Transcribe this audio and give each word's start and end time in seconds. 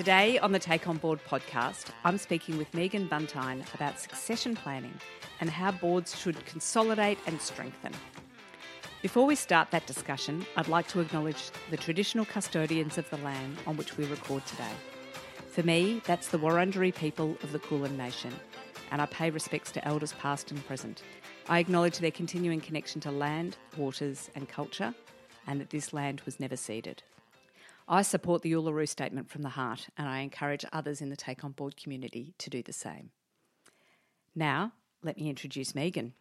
Today 0.00 0.38
on 0.38 0.52
the 0.52 0.58
Take 0.58 0.88
On 0.88 0.96
Board 0.96 1.20
podcast, 1.28 1.90
I'm 2.04 2.16
speaking 2.16 2.56
with 2.56 2.72
Megan 2.72 3.06
Buntine 3.06 3.62
about 3.74 4.00
succession 4.00 4.56
planning 4.56 4.94
and 5.42 5.50
how 5.50 5.72
boards 5.72 6.18
should 6.18 6.42
consolidate 6.46 7.18
and 7.26 7.38
strengthen. 7.38 7.92
Before 9.02 9.26
we 9.26 9.34
start 9.34 9.70
that 9.72 9.86
discussion, 9.86 10.46
I'd 10.56 10.68
like 10.68 10.88
to 10.88 11.00
acknowledge 11.00 11.50
the 11.70 11.76
traditional 11.76 12.24
custodians 12.24 12.96
of 12.96 13.10
the 13.10 13.18
land 13.18 13.58
on 13.66 13.76
which 13.76 13.98
we 13.98 14.06
record 14.06 14.46
today. 14.46 14.72
For 15.50 15.62
me, 15.64 16.00
that's 16.06 16.28
the 16.28 16.38
Wurundjeri 16.38 16.94
people 16.94 17.36
of 17.42 17.52
the 17.52 17.58
Kulin 17.58 17.98
Nation, 17.98 18.32
and 18.90 19.02
I 19.02 19.04
pay 19.04 19.28
respects 19.28 19.70
to 19.72 19.86
elders 19.86 20.14
past 20.14 20.50
and 20.50 20.66
present. 20.66 21.02
I 21.46 21.58
acknowledge 21.58 21.98
their 21.98 22.10
continuing 22.10 22.62
connection 22.62 23.02
to 23.02 23.10
land, 23.10 23.58
waters, 23.76 24.30
and 24.34 24.48
culture, 24.48 24.94
and 25.46 25.60
that 25.60 25.68
this 25.68 25.92
land 25.92 26.22
was 26.22 26.40
never 26.40 26.56
ceded. 26.56 27.02
I 27.92 28.02
support 28.02 28.42
the 28.42 28.52
Uluru 28.52 28.88
Statement 28.88 29.28
from 29.28 29.42
the 29.42 29.48
Heart, 29.48 29.88
and 29.98 30.08
I 30.08 30.20
encourage 30.20 30.64
others 30.72 31.00
in 31.00 31.10
the 31.10 31.16
Take 31.16 31.42
On 31.42 31.50
Board 31.50 31.76
community 31.76 32.34
to 32.38 32.48
do 32.48 32.62
the 32.62 32.72
same. 32.72 33.10
Now, 34.32 34.74
let 35.02 35.16
me 35.16 35.28
introduce 35.28 35.74
Megan. 35.74 36.14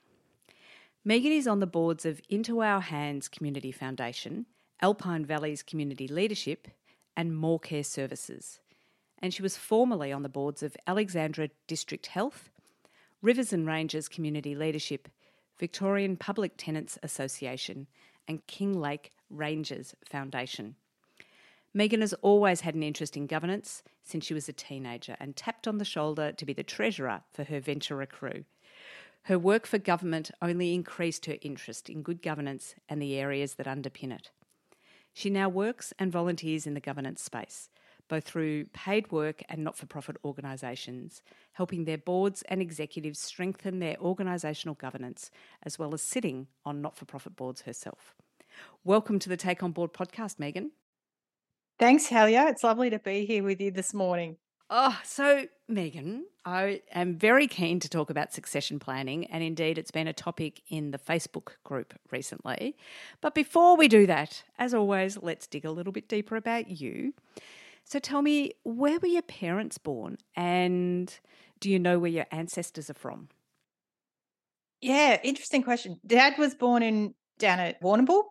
Megan 1.05 1.31
is 1.31 1.47
on 1.47 1.59
the 1.59 1.67
boards 1.67 2.07
of 2.07 2.21
Into 2.27 2.63
Our 2.63 2.81
Hands 2.81 3.27
Community 3.27 3.71
Foundation, 3.71 4.47
Alpine 4.81 5.23
Valleys 5.23 5.61
Community 5.61 6.07
Leadership, 6.07 6.69
and 7.15 7.33
Morcare 7.33 7.85
Services. 7.85 8.59
And 9.19 9.31
she 9.31 9.43
was 9.43 9.55
formerly 9.55 10.11
on 10.11 10.23
the 10.23 10.27
boards 10.27 10.63
of 10.63 10.75
Alexandra 10.87 11.49
District 11.67 12.07
Health, 12.07 12.49
Rivers 13.21 13.53
and 13.53 13.67
Ranges 13.67 14.09
Community 14.09 14.55
Leadership, 14.55 15.07
Victorian 15.59 16.17
Public 16.17 16.53
Tenants 16.57 16.97
Association, 17.03 17.85
and 18.27 18.47
King 18.47 18.73
Lake 18.73 19.11
Ranges 19.29 19.93
Foundation. 20.03 20.75
Megan 21.73 22.01
has 22.01 22.13
always 22.21 22.61
had 22.61 22.73
an 22.73 22.81
interest 22.81 23.15
in 23.15 23.27
governance 23.27 23.83
since 24.03 24.25
she 24.25 24.33
was 24.33 24.49
a 24.49 24.53
teenager 24.53 25.15
and 25.19 25.35
tapped 25.35 25.67
on 25.67 25.77
the 25.77 25.85
shoulder 25.85 26.31
to 26.31 26.45
be 26.45 26.53
the 26.53 26.63
treasurer 26.63 27.21
for 27.31 27.43
her 27.43 27.59
Venturer 27.59 28.07
crew. 28.07 28.45
Her 29.23 29.37
work 29.37 29.67
for 29.67 29.77
government 29.77 30.31
only 30.41 30.73
increased 30.73 31.27
her 31.27 31.37
interest 31.41 31.87
in 31.87 32.01
good 32.01 32.23
governance 32.23 32.73
and 32.87 32.99
the 32.99 33.15
areas 33.17 33.55
that 33.55 33.67
underpin 33.67 34.11
it. 34.11 34.31
She 35.13 35.29
now 35.29 35.47
works 35.47 35.93
and 35.99 36.11
volunteers 36.11 36.65
in 36.65 36.73
the 36.73 36.79
governance 36.79 37.21
space, 37.21 37.69
both 38.07 38.23
through 38.23 38.65
paid 38.73 39.11
work 39.11 39.43
and 39.47 39.63
not 39.63 39.77
for 39.77 39.85
profit 39.85 40.17
organisations, 40.25 41.21
helping 41.53 41.85
their 41.85 41.97
boards 41.99 42.41
and 42.49 42.61
executives 42.61 43.19
strengthen 43.19 43.77
their 43.77 43.95
organisational 43.97 44.77
governance, 44.77 45.29
as 45.61 45.77
well 45.77 45.93
as 45.93 46.01
sitting 46.01 46.47
on 46.65 46.81
not 46.81 46.97
for 46.97 47.05
profit 47.05 47.35
boards 47.35 47.61
herself. 47.61 48.15
Welcome 48.83 49.19
to 49.19 49.29
the 49.29 49.37
Take 49.37 49.61
On 49.61 49.71
Board 49.71 49.93
podcast, 49.93 50.39
Megan. 50.39 50.71
Thanks, 51.79 52.09
Helia. 52.09 52.49
It's 52.49 52.61
lovely 52.61 52.89
to 52.89 52.99
be 52.99 53.25
here 53.25 53.41
with 53.41 53.61
you 53.61 53.71
this 53.71 53.93
morning. 53.93 54.35
Oh, 54.69 54.99
so 55.05 55.45
Megan, 55.69 56.25
I 56.43 56.81
am 56.93 57.15
very 57.15 57.47
keen 57.47 57.79
to 57.79 57.87
talk 57.87 58.09
about 58.09 58.33
succession 58.33 58.79
planning, 58.79 59.23
and 59.27 59.41
indeed, 59.41 59.77
it's 59.77 59.89
been 59.89 60.05
a 60.05 60.11
topic 60.11 60.61
in 60.67 60.91
the 60.91 60.97
Facebook 60.97 61.53
group 61.63 61.97
recently. 62.11 62.75
But 63.21 63.33
before 63.33 63.77
we 63.77 63.87
do 63.87 64.05
that, 64.07 64.43
as 64.57 64.73
always, 64.73 65.17
let's 65.21 65.47
dig 65.47 65.63
a 65.63 65.71
little 65.71 65.93
bit 65.93 66.09
deeper 66.09 66.35
about 66.35 66.69
you. 66.69 67.13
So 67.85 67.97
tell 67.97 68.21
me, 68.21 68.51
where 68.63 68.99
were 68.99 69.07
your 69.07 69.21
parents 69.21 69.77
born, 69.77 70.17
and 70.35 71.17
do 71.61 71.69
you 71.69 71.79
know 71.79 71.97
where 71.97 72.11
your 72.11 72.27
ancestors 72.29 72.89
are 72.89 72.95
from? 72.95 73.29
Yeah, 74.81 75.17
interesting 75.23 75.63
question. 75.63 76.01
Dad 76.05 76.37
was 76.37 76.55
born 76.55 76.83
in 76.83 77.15
down 77.37 77.59
at 77.59 77.81
Warrnambool, 77.81 78.23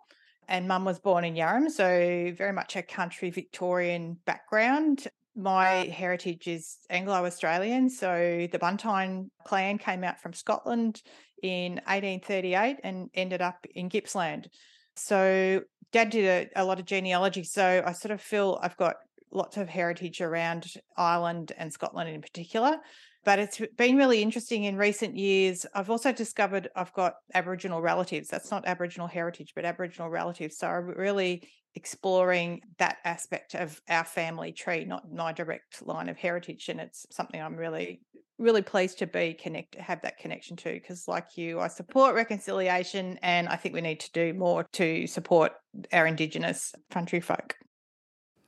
and 0.49 0.67
mum 0.67 0.85
was 0.85 0.99
born 0.99 1.25
in 1.25 1.35
Yarram, 1.35 1.71
so 1.71 2.33
very 2.37 2.53
much 2.53 2.77
a 2.77 2.83
country 2.83 3.31
Victorian 3.31 4.17
background. 4.25 5.07
My 5.37 5.87
ah. 5.87 5.91
heritage 5.91 6.49
is 6.49 6.79
Anglo 6.91 7.25
Australian, 7.27 7.91
so 7.91 8.49
the 8.51 8.59
Buntine 8.59 9.29
clan 9.45 9.79
came 9.79 10.03
out 10.05 10.21
from 10.21 10.33
Scotland 10.33 11.03
in 11.43 11.75
1838 11.87 12.79
and 12.83 13.11
ended 13.15 13.43
up 13.43 13.65
in 13.75 13.89
Gippsland. 13.89 14.49
So 14.97 15.63
dad 15.93 16.11
did 16.11 16.51
a, 16.57 16.63
a 16.63 16.65
lot 16.65 16.81
of 16.81 16.87
genealogy, 16.87 17.45
so 17.45 17.83
I 17.87 17.93
sort 17.93 18.13
of 18.13 18.21
feel 18.21 18.59
I've 18.63 18.77
got 18.77 18.97
lots 19.31 19.59
of 19.59 19.69
heritage 19.69 20.23
around 20.23 20.67
Ireland 20.97 21.53
and 21.59 21.73
Scotland 21.73 22.09
in 22.09 22.23
particular 22.23 22.79
but 23.29 23.39
it's 23.39 23.61
been 23.77 23.99
really 23.99 24.23
interesting 24.23 24.65
in 24.65 24.79
recent 24.79 25.15
years. 25.15 25.67
I've 25.75 25.91
also 25.91 26.13
discovered 26.13 26.71
I've 26.75 26.95
got 26.95 27.17
Aboriginal 27.35 27.83
relatives. 27.83 28.31
That's 28.31 28.51
not 28.51 28.67
Aboriginal 28.67 29.07
heritage, 29.07 29.53
but 29.55 29.67
Aboriginal 29.67 30.09
relatives. 30.09 30.57
So 30.57 30.67
I'm 30.67 30.87
really 30.87 31.47
exploring 31.75 32.63
that 32.79 32.97
aspect 33.05 33.55
of 33.55 33.83
our 33.87 34.05
family 34.05 34.53
tree, 34.53 34.87
not 34.87 35.13
my 35.13 35.35
direct 35.35 35.87
line 35.87 36.09
of 36.09 36.17
heritage. 36.17 36.71
And 36.71 36.81
it's 36.81 37.05
something 37.11 37.39
I'm 37.39 37.57
really, 37.57 38.01
really 38.39 38.63
pleased 38.63 38.99
to 39.01 39.07
be 39.07 39.35
connect, 39.35 39.75
have 39.75 40.01
that 40.01 40.17
connection 40.17 40.57
to. 40.57 40.73
Because, 40.73 41.07
like 41.07 41.37
you, 41.37 41.61
I 41.61 41.69
support 41.69 42.15
reconciliation, 42.15 43.19
and 43.21 43.47
I 43.47 43.57
think 43.57 43.75
we 43.75 43.83
need 43.83 44.01
to 44.01 44.13
do 44.13 44.33
more 44.33 44.65
to 44.73 45.07
support 45.07 45.53
our 45.93 46.07
Indigenous 46.07 46.75
country 46.91 47.21
folk. 47.21 47.57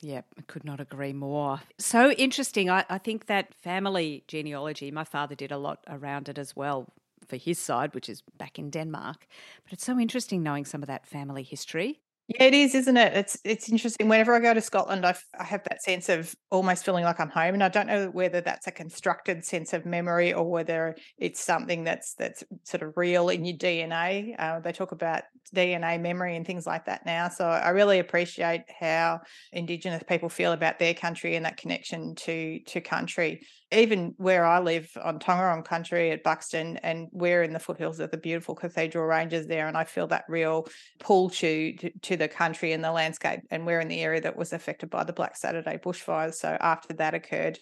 Yep, 0.03 0.27
I 0.39 0.43
could 0.43 0.65
not 0.65 0.81
agree 0.81 1.13
more. 1.13 1.61
So 1.79 2.11
interesting. 2.13 2.71
I, 2.71 2.85
I 2.89 2.99
think 2.99 3.27
that 3.27 3.55
family 3.55 4.25
genealogy, 4.27 4.91
my 4.91 5.05
father 5.05 5.35
did 5.35 5.53
a 5.53 5.59
lot 5.59 5.81
around 5.89 6.29
it 6.29 6.39
as 6.39 6.57
well 6.57 6.87
for 7.27 7.37
his 7.37 7.59
side, 7.59 7.95
which 7.95 8.09
is 8.09 8.23
back 8.39 8.59
in 8.59 8.71
Denmark. 8.71 9.27
But 9.65 9.75
it's 9.75 9.85
so 9.85 9.99
interesting 9.99 10.43
knowing 10.43 10.65
some 10.65 10.83
of 10.83 10.87
that 10.87 11.07
family 11.07 11.43
history. 11.43 12.01
Yeah, 12.33 12.45
it 12.45 12.55
is, 12.55 12.77
isn't 12.77 12.97
it? 12.97 13.13
It's 13.17 13.37
it's 13.45 13.69
interesting. 13.69 14.09
Whenever 14.09 14.33
I 14.33 14.39
go 14.39 14.55
to 14.55 14.61
Scotland, 14.61 15.05
I, 15.05 15.11
f- 15.11 15.25
I 15.39 15.43
have 15.43 15.65
that 15.65 15.83
sense 15.83 16.09
of 16.09 16.33
almost 16.53 16.85
feeling 16.85 17.03
like 17.03 17.19
I'm 17.19 17.29
home, 17.29 17.55
and 17.55 17.65
I 17.65 17.69
don't 17.69 17.89
know 17.89 18.07
whether 18.07 18.41
that's 18.41 18.69
a 18.69 18.71
constructed 18.71 19.45
sense 19.45 19.73
of 19.73 19.85
memory 19.85 20.33
or 20.33 20.49
whether 20.49 20.95
it's 21.19 21.43
something 21.45 21.83
that's 21.83 22.15
that's 22.15 22.45
sort 22.63 22.83
of 22.85 22.93
real 22.97 23.31
in 23.31 23.45
your 23.45 23.57
DNA. 23.57 24.37
Uh, 24.39 24.61
they 24.61 24.71
talk 24.71 24.93
about 24.93 25.25
DNA 25.53 25.99
memory 25.99 26.37
and 26.37 26.47
things 26.47 26.67
like 26.69 26.85
that 26.87 27.05
now. 27.05 27.29
So 27.29 27.49
I 27.49 27.71
really 27.71 27.99
appreciate 27.99 28.63
how 28.79 29.23
Indigenous 29.53 30.05
people 30.05 30.29
feel 30.29 30.53
about 30.53 30.79
their 30.79 30.95
country 30.95 31.35
and 31.35 31.45
that 31.47 31.57
connection 31.57 32.15
to 32.15 32.61
to 32.69 32.81
country 32.81 33.41
even 33.73 34.15
where 34.17 34.45
I 34.45 34.59
live 34.59 34.91
on 35.03 35.19
Taungurung 35.19 35.65
country 35.65 36.11
at 36.11 36.25
Buxton, 36.25 36.79
and 36.79 37.09
we're 37.13 37.43
in 37.43 37.53
the 37.53 37.59
foothills 37.59 38.01
of 38.01 38.11
the 38.11 38.17
beautiful 38.17 38.55
Cathedral 38.55 39.05
Ranges 39.05 39.47
there, 39.47 39.69
and 39.69 39.77
I 39.77 39.85
feel 39.85 40.09
that 40.09 40.25
real 40.29 40.67
pull 40.99 41.31
to, 41.31 41.77
to, 41.77 41.91
to 42.03 42.17
the 42.17 42.29
country 42.29 42.73
and 42.73 42.83
the 42.83 42.91
landscape. 42.91 43.41
And 43.51 43.67
we're 43.67 43.81
in 43.81 43.89
the 43.89 44.01
area 44.01 44.21
that 44.23 44.37
was 44.37 44.53
affected 44.53 44.91
by 44.91 45.05
the 45.05 45.13
Black 45.13 45.37
Saturday 45.37 45.79
bushfires. 45.79 46.35
So 46.35 46.57
after 46.61 46.95
that 46.95 47.15
occurred, 47.15 47.59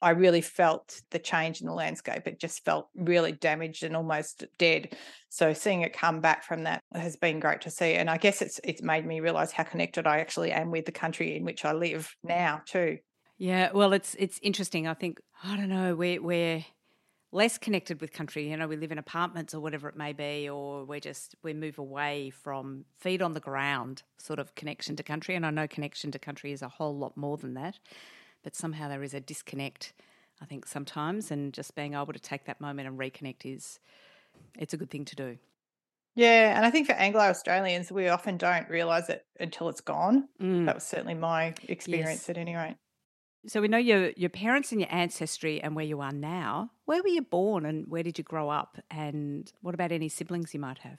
I 0.00 0.10
really 0.10 0.42
felt 0.42 1.00
the 1.10 1.18
change 1.18 1.60
in 1.60 1.66
the 1.66 1.74
landscape. 1.74 2.26
It 2.26 2.40
just 2.40 2.64
felt 2.64 2.88
really 2.94 3.32
damaged 3.32 3.82
and 3.82 3.96
almost 3.96 4.44
dead. 4.58 4.96
So 5.28 5.52
seeing 5.52 5.82
it 5.82 5.92
come 5.92 6.20
back 6.20 6.44
from 6.44 6.64
that 6.64 6.82
has 6.94 7.16
been 7.16 7.40
great 7.40 7.62
to 7.62 7.70
see. 7.70 7.94
And 7.94 8.08
I 8.08 8.16
guess 8.16 8.40
it's 8.40 8.60
it's 8.62 8.82
made 8.82 9.04
me 9.04 9.20
realize 9.20 9.52
how 9.52 9.64
connected 9.64 10.06
I 10.06 10.20
actually 10.20 10.52
am 10.52 10.70
with 10.70 10.86
the 10.86 10.92
country 10.92 11.36
in 11.36 11.44
which 11.44 11.64
I 11.64 11.72
live 11.72 12.14
now 12.22 12.62
too. 12.64 12.98
Yeah, 13.38 13.70
well, 13.72 13.92
it's 13.92 14.14
it's 14.18 14.38
interesting. 14.42 14.86
I 14.88 14.94
think 14.94 15.20
I 15.44 15.56
don't 15.56 15.68
know. 15.68 15.94
We're 15.94 16.20
we're 16.20 16.64
less 17.30 17.56
connected 17.58 18.00
with 18.00 18.12
country. 18.12 18.50
You 18.50 18.56
know, 18.56 18.66
we 18.66 18.76
live 18.76 18.90
in 18.90 18.98
apartments 18.98 19.54
or 19.54 19.60
whatever 19.60 19.88
it 19.88 19.96
may 19.96 20.12
be, 20.12 20.48
or 20.48 20.84
we're 20.84 20.98
just 21.00 21.36
we 21.42 21.54
move 21.54 21.78
away 21.78 22.30
from 22.30 22.84
feet 22.98 23.22
on 23.22 23.34
the 23.34 23.40
ground 23.40 24.02
sort 24.18 24.40
of 24.40 24.54
connection 24.56 24.96
to 24.96 25.02
country. 25.02 25.36
And 25.36 25.46
I 25.46 25.50
know 25.50 25.68
connection 25.68 26.10
to 26.12 26.18
country 26.18 26.52
is 26.52 26.62
a 26.62 26.68
whole 26.68 26.96
lot 26.96 27.16
more 27.16 27.36
than 27.36 27.54
that, 27.54 27.78
but 28.42 28.56
somehow 28.56 28.88
there 28.88 29.02
is 29.04 29.14
a 29.14 29.20
disconnect. 29.20 29.92
I 30.40 30.44
think 30.44 30.66
sometimes, 30.66 31.30
and 31.30 31.52
just 31.52 31.74
being 31.74 31.94
able 31.94 32.12
to 32.12 32.20
take 32.20 32.44
that 32.44 32.60
moment 32.60 32.88
and 32.88 32.98
reconnect 32.98 33.44
is 33.44 33.78
it's 34.58 34.72
a 34.74 34.76
good 34.76 34.90
thing 34.90 35.04
to 35.06 35.16
do. 35.16 35.38
Yeah, 36.14 36.56
and 36.56 36.66
I 36.66 36.70
think 36.70 36.86
for 36.88 36.94
Anglo 36.94 37.20
Australians, 37.22 37.92
we 37.92 38.08
often 38.08 38.36
don't 38.36 38.68
realise 38.68 39.08
it 39.08 39.24
until 39.38 39.68
it's 39.68 39.80
gone. 39.80 40.28
Mm. 40.40 40.66
That 40.66 40.74
was 40.74 40.84
certainly 40.84 41.14
my 41.14 41.54
experience 41.68 42.22
Yes. 42.22 42.28
at 42.30 42.38
any 42.38 42.56
rate. 42.56 42.76
So 43.48 43.62
we 43.62 43.68
know 43.68 43.78
your 43.78 44.10
your 44.10 44.30
parents 44.30 44.72
and 44.72 44.80
your 44.80 44.92
ancestry 44.92 45.60
and 45.60 45.74
where 45.74 45.84
you 45.84 46.00
are 46.00 46.12
now. 46.12 46.70
Where 46.84 47.02
were 47.02 47.08
you 47.08 47.22
born 47.22 47.64
and 47.64 47.86
where 47.88 48.02
did 48.02 48.18
you 48.18 48.24
grow 48.24 48.50
up? 48.50 48.78
And 48.90 49.50
what 49.62 49.74
about 49.74 49.90
any 49.90 50.10
siblings 50.10 50.52
you 50.52 50.60
might 50.60 50.78
have? 50.78 50.98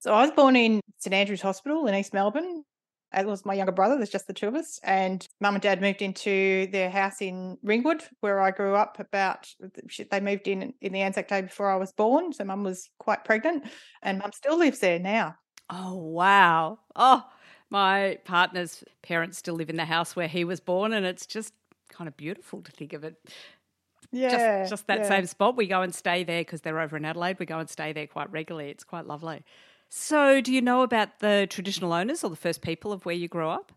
So 0.00 0.12
I 0.12 0.22
was 0.22 0.32
born 0.32 0.56
in 0.56 0.80
St 0.98 1.14
Andrew's 1.14 1.42
Hospital 1.42 1.86
in 1.86 1.94
East 1.94 2.12
Melbourne. 2.12 2.64
It 3.12 3.26
was 3.26 3.44
my 3.44 3.54
younger 3.54 3.72
brother. 3.72 3.96
There's 3.96 4.10
just 4.10 4.26
the 4.26 4.32
two 4.32 4.48
of 4.48 4.54
us. 4.54 4.80
And 4.82 5.26
mum 5.40 5.54
and 5.54 5.62
dad 5.62 5.80
moved 5.80 6.00
into 6.02 6.68
their 6.72 6.90
house 6.90 7.20
in 7.20 7.58
Ringwood, 7.62 8.02
where 8.20 8.40
I 8.40 8.50
grew 8.50 8.74
up. 8.74 8.98
About 8.98 9.52
they 10.10 10.20
moved 10.20 10.48
in 10.48 10.74
in 10.80 10.92
the 10.92 11.02
Anzac 11.02 11.28
Day 11.28 11.42
before 11.42 11.70
I 11.70 11.76
was 11.76 11.92
born. 11.92 12.32
So 12.32 12.44
mum 12.44 12.64
was 12.64 12.90
quite 12.98 13.24
pregnant, 13.24 13.64
and 14.02 14.18
mum 14.18 14.32
still 14.32 14.58
lives 14.58 14.80
there 14.80 14.98
now. 14.98 15.36
Oh 15.68 15.96
wow! 15.96 16.78
Oh, 16.96 17.24
my 17.68 18.18
partner's 18.24 18.82
parents 19.02 19.38
still 19.38 19.54
live 19.54 19.70
in 19.70 19.76
the 19.76 19.84
house 19.84 20.16
where 20.16 20.28
he 20.28 20.44
was 20.44 20.60
born, 20.60 20.92
and 20.92 21.04
it's 21.04 21.26
just 21.26 21.52
kind 21.90 22.08
of 22.08 22.16
beautiful 22.16 22.62
to 22.62 22.72
think 22.72 22.92
of 22.92 23.04
it. 23.04 23.16
Yeah, 24.12 24.60
just, 24.60 24.70
just 24.70 24.86
that 24.86 25.00
yeah. 25.00 25.08
same 25.08 25.26
spot. 25.26 25.56
We 25.56 25.66
go 25.66 25.82
and 25.82 25.94
stay 25.94 26.24
there 26.24 26.40
because 26.40 26.62
they're 26.62 26.80
over 26.80 26.96
in 26.96 27.04
Adelaide. 27.04 27.38
We 27.38 27.46
go 27.46 27.58
and 27.58 27.68
stay 27.68 27.92
there 27.92 28.06
quite 28.06 28.30
regularly. 28.32 28.70
It's 28.70 28.84
quite 28.84 29.06
lovely. 29.06 29.44
So, 29.88 30.40
do 30.40 30.52
you 30.52 30.62
know 30.62 30.82
about 30.82 31.18
the 31.18 31.46
traditional 31.50 31.92
owners 31.92 32.24
or 32.24 32.30
the 32.30 32.36
first 32.36 32.62
people 32.62 32.92
of 32.92 33.04
where 33.04 33.14
you 33.14 33.28
grew 33.28 33.48
up? 33.48 33.72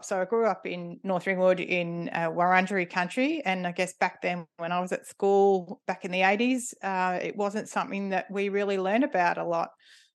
So 0.00 0.20
I 0.20 0.24
grew 0.24 0.46
up 0.46 0.66
in 0.66 0.98
North 1.04 1.26
Ringwood 1.26 1.60
in 1.60 2.10
uh, 2.12 2.28
Wurundjeri 2.30 2.90
country, 2.90 3.42
and 3.44 3.66
I 3.66 3.72
guess 3.72 3.92
back 3.94 4.20
then 4.20 4.46
when 4.56 4.72
I 4.72 4.80
was 4.80 4.90
at 4.90 5.06
school 5.06 5.80
back 5.86 6.04
in 6.04 6.10
the 6.10 6.22
eighties, 6.22 6.74
uh, 6.82 7.18
it 7.22 7.36
wasn't 7.36 7.68
something 7.68 8.08
that 8.10 8.30
we 8.30 8.48
really 8.48 8.78
learned 8.78 9.04
about 9.04 9.38
a 9.38 9.44
lot. 9.44 9.70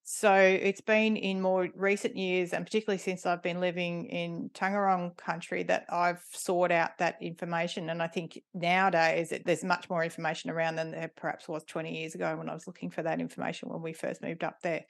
So 0.10 0.34
it's 0.34 0.80
been 0.80 1.18
in 1.18 1.42
more 1.42 1.68
recent 1.76 2.16
years, 2.16 2.54
and 2.54 2.66
particularly 2.66 2.98
since 2.98 3.26
I've 3.26 3.44
been 3.44 3.60
living 3.60 4.06
in 4.06 4.50
Taungurung 4.54 5.18
country, 5.18 5.64
that 5.64 5.86
I've 5.90 6.24
sought 6.32 6.72
out 6.72 6.98
that 7.00 7.22
information. 7.22 7.90
And 7.90 8.02
I 8.02 8.08
think 8.08 8.42
nowadays 8.54 9.34
it, 9.34 9.46
there's 9.46 9.66
much 9.66 9.90
more 9.90 10.06
information 10.06 10.50
around 10.50 10.78
than 10.78 10.92
there 10.92 11.12
perhaps 11.14 11.50
was 11.50 11.66
20 11.66 11.94
years 11.94 12.16
ago 12.16 12.38
when 12.38 12.48
I 12.48 12.54
was 12.54 12.68
looking 12.68 12.90
for 12.90 13.04
that 13.04 13.20
information 13.20 13.68
when 13.68 13.82
we 13.82 13.92
first 13.92 14.22
moved 14.22 14.46
up 14.46 14.62
there. 14.62 14.86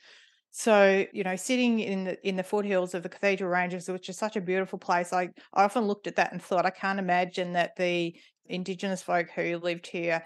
So, 0.52 1.04
you 1.12 1.24
know, 1.24 1.36
sitting 1.36 1.80
in 1.80 2.04
the 2.04 2.28
in 2.28 2.36
the 2.36 2.44
foothills 2.44 2.94
of 2.94 3.02
the 3.02 3.10
Cathedral 3.10 3.50
Ranges, 3.50 3.90
which 3.90 4.10
is 4.10 4.20
such 4.20 4.36
a 4.36 4.42
beautiful 4.42 4.78
place, 4.78 5.14
I, 5.14 5.30
I 5.52 5.64
often 5.64 5.86
looked 5.86 6.06
at 6.06 6.18
that 6.18 6.32
and 6.32 6.40
thought, 6.40 6.68
I 6.68 6.70
can't 6.70 7.00
imagine 7.00 7.54
that 7.54 7.76
the 7.76 8.16
Indigenous 8.46 9.02
folk 9.02 9.32
who 9.32 9.58
lived 9.58 9.88
here 9.88 10.24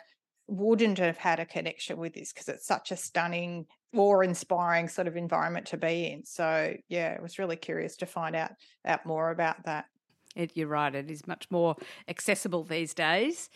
wouldn't 0.48 0.98
have 0.98 1.16
had 1.16 1.40
a 1.40 1.46
connection 1.46 1.96
with 1.96 2.14
this 2.14 2.34
because 2.34 2.50
it's 2.50 2.68
such 2.68 2.92
a 2.92 2.98
stunning 2.98 3.68
awe-inspiring 3.96 4.88
sort 4.88 5.08
of 5.08 5.18
environment 5.18 5.68
to 5.68 5.78
be 5.78 6.08
in. 6.08 6.26
So 6.26 6.76
yeah, 6.90 7.16
I 7.18 7.22
was 7.22 7.40
really 7.40 7.56
curious 7.56 7.98
to 7.98 8.06
find 8.06 8.36
out 8.36 8.52
out 8.86 9.06
more 9.06 9.32
about 9.32 9.66
that. 9.66 9.86
It, 10.36 10.52
you're 10.56 10.68
right; 10.68 10.94
it 10.94 11.12
is 11.12 11.28
much 11.28 11.48
more 11.52 11.76
accessible 12.08 12.64
these 12.64 12.94
days. 12.94 13.50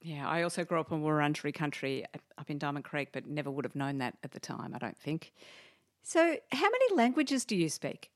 Yeah, 0.00 0.28
I 0.28 0.42
also 0.42 0.64
grew 0.64 0.80
up 0.80 0.92
in 0.92 1.02
Wurundjeri 1.02 1.54
country 1.54 2.04
up 2.38 2.50
in 2.50 2.58
Diamond 2.58 2.84
Creek, 2.84 3.08
but 3.12 3.26
never 3.26 3.50
would 3.50 3.64
have 3.64 3.74
known 3.74 3.98
that 3.98 4.14
at 4.22 4.32
the 4.32 4.40
time. 4.40 4.74
I 4.74 4.78
don't 4.78 4.98
think. 4.98 5.32
So, 6.02 6.36
how 6.52 6.70
many 6.70 6.94
languages 6.94 7.46
do 7.46 7.56
you 7.56 7.70
speak? 7.70 8.10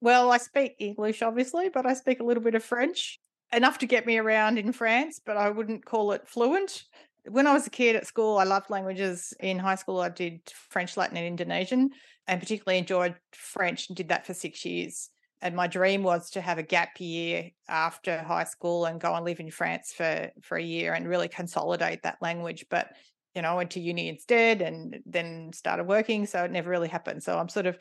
Well, 0.00 0.32
I 0.32 0.38
speak 0.38 0.74
English, 0.80 1.22
obviously, 1.22 1.68
but 1.68 1.86
I 1.86 1.94
speak 1.94 2.20
a 2.20 2.24
little 2.24 2.42
bit 2.42 2.56
of 2.56 2.64
French, 2.64 3.20
enough 3.52 3.78
to 3.78 3.86
get 3.86 4.04
me 4.04 4.18
around 4.18 4.58
in 4.58 4.72
France, 4.72 5.20
but 5.24 5.36
I 5.36 5.48
wouldn't 5.50 5.84
call 5.84 6.12
it 6.12 6.26
fluent 6.26 6.84
when 7.28 7.46
I 7.46 7.52
was 7.52 7.66
a 7.66 7.70
kid 7.70 7.96
at 7.96 8.06
school, 8.06 8.38
I 8.38 8.44
loved 8.44 8.70
languages. 8.70 9.32
In 9.40 9.58
high 9.58 9.74
school, 9.76 10.00
I 10.00 10.08
did 10.08 10.40
French, 10.68 10.96
Latin, 10.96 11.16
and 11.16 11.26
Indonesian, 11.26 11.90
and 12.26 12.40
particularly 12.40 12.78
enjoyed 12.78 13.14
French 13.32 13.88
and 13.88 13.96
did 13.96 14.08
that 14.08 14.26
for 14.26 14.34
six 14.34 14.64
years. 14.64 15.10
And 15.40 15.54
my 15.54 15.66
dream 15.66 16.02
was 16.02 16.30
to 16.30 16.40
have 16.40 16.58
a 16.58 16.62
gap 16.62 16.98
year 16.98 17.50
after 17.68 18.22
high 18.22 18.44
school 18.44 18.86
and 18.86 19.00
go 19.00 19.14
and 19.14 19.24
live 19.24 19.40
in 19.40 19.50
France 19.50 19.92
for, 19.94 20.30
for 20.42 20.56
a 20.56 20.62
year 20.62 20.94
and 20.94 21.08
really 21.08 21.28
consolidate 21.28 22.02
that 22.02 22.18
language. 22.22 22.64
But, 22.70 22.88
you 23.34 23.42
know, 23.42 23.50
I 23.50 23.54
went 23.54 23.72
to 23.72 23.80
uni 23.80 24.08
instead 24.08 24.62
and 24.62 25.00
then 25.04 25.52
started 25.52 25.84
working. 25.84 26.24
So 26.24 26.44
it 26.44 26.50
never 26.50 26.70
really 26.70 26.88
happened. 26.88 27.22
So 27.22 27.38
I'm 27.38 27.50
sort 27.50 27.66
of 27.66 27.78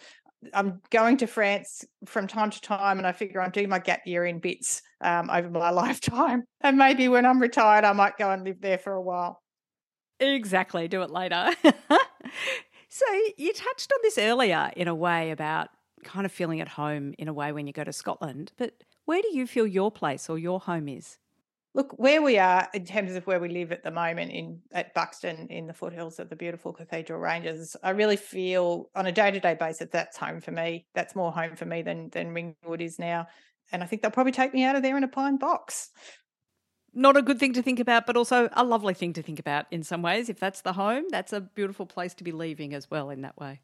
I'm 0.54 0.81
going 0.90 1.18
to 1.18 1.28
France 1.28 1.86
from 2.06 2.28
time 2.28 2.50
to 2.51 2.62
time, 2.62 2.98
and 2.98 3.07
I 3.07 3.12
figure 3.12 3.42
I'm 3.42 3.51
doing 3.51 3.69
my 3.69 3.80
gap 3.80 4.01
year 4.06 4.25
in 4.25 4.40
bits 4.40 4.81
um, 5.01 5.30
over 5.30 5.50
my 5.50 5.69
lifetime. 5.72 6.44
And 6.62 6.78
maybe 6.78 7.07
when 7.07 7.25
I'm 7.25 7.42
retired, 7.42 7.86
I 7.86 7.94
might 7.94 8.18
go 8.18 8.30
and 8.31 8.44
live 8.44 8.62
there 8.62 8.78
for 8.78 8.94
a 8.94 9.01
while. 9.01 9.42
Exactly, 10.19 10.88
do 10.88 11.01
it 11.01 11.10
later. 11.10 11.51
so 12.90 13.06
you 13.38 13.54
touched 13.54 13.92
on 13.92 14.00
this 14.04 14.18
earlier 14.18 14.72
in 14.75 14.88
a 14.88 14.95
way 14.95 15.31
about 15.31 15.69
kind 16.04 16.25
of 16.25 16.31
feeling 16.31 16.62
at 16.62 16.68
home 16.68 17.13
in 17.18 17.28
a 17.28 17.34
way 17.34 17.51
when 17.51 17.68
you 17.68 17.74
go 17.74 17.84
to 17.84 17.94
Scotland, 17.94 18.51
but 18.57 18.84
where 19.06 19.22
do 19.22 19.36
you 19.36 19.48
feel 19.48 19.68
your 19.68 19.92
place 19.92 20.30
or 20.30 20.38
your 20.38 20.60
home 20.60 20.88
is? 20.88 21.18
Look, 21.75 21.94
where 21.98 22.22
we 22.22 22.38
are 22.38 22.68
in 22.74 22.86
terms 22.86 23.16
of 23.16 23.25
where 23.25 23.40
we 23.40 23.50
live 23.50 23.72
at 23.72 23.84
the 23.84 23.90
moment 23.90 24.31
in 24.31 24.62
at 24.72 24.94
Buxton 24.94 25.48
in 25.48 25.66
the 25.66 25.74
foothills 25.74 26.20
of 26.20 26.30
the 26.30 26.36
beautiful 26.36 26.72
Cathedral 26.72 27.20
Ranges, 27.20 27.75
I 27.81 27.92
really 27.92 28.16
feel 28.16 28.92
on 28.96 29.08
a 29.08 29.12
day-to-day 29.12 29.56
basis 29.60 29.90
that's 29.92 30.18
home 30.18 30.40
for 30.40 30.52
me. 30.52 30.86
That's 30.94 31.16
more 31.16 31.31
home 31.31 31.56
for 31.56 31.66
me 31.66 31.81
than 31.81 32.10
than 32.12 32.34
Ringwood 32.34 32.81
is 32.81 33.00
now. 33.00 33.28
And 33.72 33.81
I 33.81 33.88
think 33.88 34.02
they'll 34.02 34.12
probably 34.12 34.34
take 34.34 34.54
me 34.54 34.64
out 34.64 34.75
of 34.75 34.84
there 34.84 34.98
in 34.98 35.04
a 35.04 35.08
pine 35.08 35.38
box. 35.38 35.90
Not 36.94 37.18
a 37.18 37.24
good 37.24 37.40
thing 37.40 37.54
to 37.54 37.64
think 37.64 37.80
about, 37.80 38.06
but 38.06 38.18
also 38.18 38.50
a 38.54 38.64
lovely 38.64 38.94
thing 38.94 39.14
to 39.14 39.24
think 39.24 39.40
about 39.40 39.66
in 39.72 39.81
some 39.81 40.04
ways. 40.04 40.30
If 40.30 40.40
that's 40.40 40.62
the 40.62 40.74
home, 40.74 41.06
that's 41.10 41.34
a 41.34 41.42
beautiful 41.42 41.88
place 41.88 42.14
to 42.16 42.24
be 42.24 42.31
leaving 42.31 42.75
as 42.75 42.92
well 42.92 43.10
in 43.10 43.22
that 43.22 43.36
way. 43.36 43.62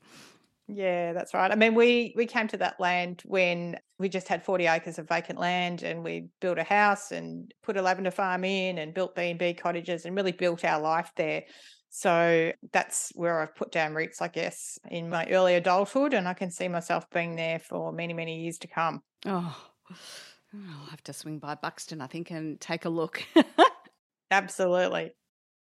Yeah, 0.71 1.13
that's 1.13 1.33
right. 1.33 1.51
I 1.51 1.55
mean, 1.55 1.73
we 1.73 2.13
we 2.15 2.27
came 2.27 2.47
to 2.49 2.57
that 2.57 2.79
land 2.79 3.23
when 3.25 3.77
we 3.97 4.07
just 4.07 4.27
had 4.27 4.45
40 4.45 4.67
acres 4.67 4.99
of 4.99 5.09
vacant 5.09 5.39
land 5.39 5.81
and 5.81 6.03
we 6.03 6.27
built 6.41 6.59
a 6.59 6.63
house 6.63 7.11
and 7.11 7.51
put 7.63 7.75
a 7.75 7.81
lavender 7.81 8.11
farm 8.11 8.43
in 8.43 8.77
and 8.77 8.93
built 8.93 9.15
B&B 9.15 9.55
cottages 9.55 10.05
and 10.05 10.15
really 10.15 10.31
built 10.31 10.63
our 10.63 10.79
life 10.79 11.11
there. 11.15 11.43
So 11.89 12.51
that's 12.71 13.11
where 13.15 13.41
I've 13.41 13.55
put 13.55 13.71
down 13.71 13.95
roots, 13.95 14.21
I 14.21 14.27
guess, 14.27 14.77
in 14.89 15.09
my 15.09 15.25
early 15.31 15.55
adulthood 15.55 16.13
and 16.13 16.27
I 16.27 16.35
can 16.35 16.51
see 16.51 16.67
myself 16.67 17.09
being 17.09 17.35
there 17.35 17.57
for 17.57 17.91
many, 17.91 18.13
many 18.13 18.43
years 18.43 18.59
to 18.59 18.67
come. 18.67 19.01
Oh. 19.25 19.57
I'll 20.53 20.85
have 20.87 21.03
to 21.03 21.13
swing 21.13 21.39
by 21.39 21.55
Buxton, 21.55 22.01
I 22.01 22.07
think, 22.07 22.31
and 22.31 22.59
take 22.59 22.85
a 22.85 22.89
look. 22.89 23.23
Absolutely. 24.31 25.11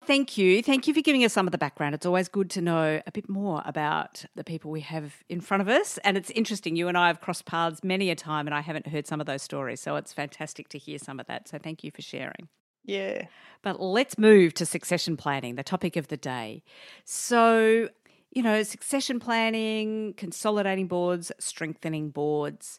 Thank 0.05 0.39
you. 0.39 0.63
Thank 0.63 0.87
you 0.87 0.95
for 0.95 1.01
giving 1.01 1.25
us 1.25 1.33
some 1.33 1.49
of 1.49 1.53
the 1.53 1.59
background. 1.59 1.95
It's 1.95 2.07
always 2.07 2.29
good 2.29 2.49
to 2.51 2.61
know 2.61 3.01
a 3.07 3.11
bit 3.11 3.29
more 3.29 3.63
about 3.67 4.25
the 4.37 4.45
people 4.45 4.71
we 4.71 4.83
have 4.83 5.25
in 5.29 5.41
front 5.41 5.63
of 5.63 5.69
us. 5.69 5.99
And 6.05 6.17
it's 6.17 6.31
interesting. 6.31 6.77
You 6.77 6.87
and 6.87 6.97
I 6.97 7.09
have 7.09 7.21
crossed 7.21 7.45
paths 7.45 7.83
many 7.83 8.11
a 8.11 8.15
time, 8.15 8.47
and 8.47 8.55
I 8.55 8.61
haven't 8.61 8.87
heard 8.87 9.07
some 9.07 9.21
of 9.21 9.27
those 9.27 9.43
stories. 9.43 9.81
So 9.81 9.97
it's 9.97 10.13
fantastic 10.13 10.69
to 10.69 10.79
hear 10.79 10.99
some 10.99 11.19
of 11.19 11.27
that. 11.27 11.49
So 11.49 11.59
thank 11.59 11.83
you 11.83 11.91
for 11.91 12.03
sharing. 12.03 12.49
Yeah. 12.85 13.27
But 13.63 13.81
let's 13.81 14.17
move 14.17 14.55
to 14.55 14.67
succession 14.67 15.17
planning, 15.17 15.57
the 15.57 15.65
topic 15.65 15.97
of 15.97 16.07
the 16.07 16.17
day. 16.17 16.63
So, 17.05 17.89
you 18.31 18.43
know, 18.43 18.63
succession 18.63 19.19
planning, 19.19 20.15
consolidating 20.17 20.87
boards, 20.87 21.33
strengthening 21.41 22.11
boards. 22.11 22.79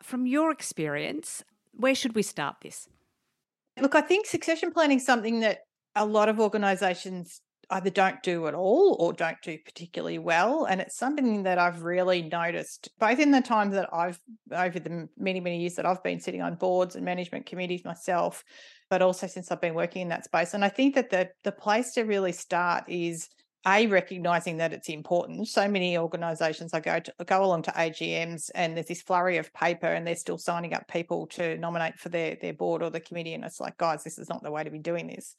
From 0.00 0.26
your 0.26 0.52
experience, 0.52 1.42
where 1.72 1.96
should 1.96 2.14
we 2.14 2.22
start 2.22 2.58
this? 2.62 2.88
Look, 3.80 3.96
I 3.96 4.00
think 4.00 4.26
succession 4.26 4.70
planning 4.70 4.98
is 4.98 5.06
something 5.06 5.40
that 5.40 5.62
a 5.98 6.06
lot 6.06 6.28
of 6.28 6.40
organizations 6.40 7.40
either 7.70 7.90
don't 7.90 8.22
do 8.22 8.46
at 8.46 8.54
all 8.54 8.96
or 8.98 9.12
don't 9.12 9.36
do 9.42 9.58
particularly 9.62 10.18
well. 10.18 10.64
And 10.64 10.80
it's 10.80 10.96
something 10.96 11.42
that 11.42 11.58
I've 11.58 11.82
really 11.82 12.22
noticed, 12.22 12.88
both 12.98 13.18
in 13.18 13.30
the 13.30 13.42
time 13.42 13.70
that 13.70 13.92
I've, 13.92 14.18
over 14.50 14.78
the 14.78 15.08
many, 15.18 15.40
many 15.40 15.60
years 15.60 15.74
that 15.74 15.84
I've 15.84 16.02
been 16.02 16.20
sitting 16.20 16.40
on 16.40 16.54
boards 16.54 16.96
and 16.96 17.04
management 17.04 17.44
committees 17.44 17.84
myself, 17.84 18.42
but 18.88 19.02
also 19.02 19.26
since 19.26 19.50
I've 19.50 19.60
been 19.60 19.74
working 19.74 20.02
in 20.02 20.08
that 20.08 20.24
space. 20.24 20.54
And 20.54 20.64
I 20.64 20.70
think 20.70 20.94
that 20.94 21.10
the, 21.10 21.28
the 21.44 21.52
place 21.52 21.92
to 21.92 22.02
really 22.02 22.32
start 22.32 22.84
is 22.88 23.28
a 23.66 23.86
recognizing 23.88 24.58
that 24.58 24.72
it's 24.72 24.88
important 24.88 25.48
so 25.48 25.68
many 25.68 25.98
organizations 25.98 26.72
i 26.72 26.80
go 26.80 27.00
to 27.00 27.12
go 27.26 27.44
along 27.44 27.60
to 27.60 27.72
agms 27.72 28.50
and 28.54 28.76
there's 28.76 28.86
this 28.86 29.02
flurry 29.02 29.36
of 29.36 29.52
paper 29.52 29.86
and 29.86 30.06
they're 30.06 30.14
still 30.14 30.38
signing 30.38 30.74
up 30.74 30.86
people 30.86 31.26
to 31.26 31.58
nominate 31.58 31.98
for 31.98 32.08
their 32.08 32.36
their 32.40 32.52
board 32.52 32.82
or 32.82 32.90
the 32.90 33.00
committee 33.00 33.34
and 33.34 33.44
it's 33.44 33.58
like 33.58 33.76
guys 33.76 34.04
this 34.04 34.16
is 34.16 34.28
not 34.28 34.42
the 34.44 34.50
way 34.50 34.62
to 34.62 34.70
be 34.70 34.78
doing 34.78 35.08
this 35.08 35.34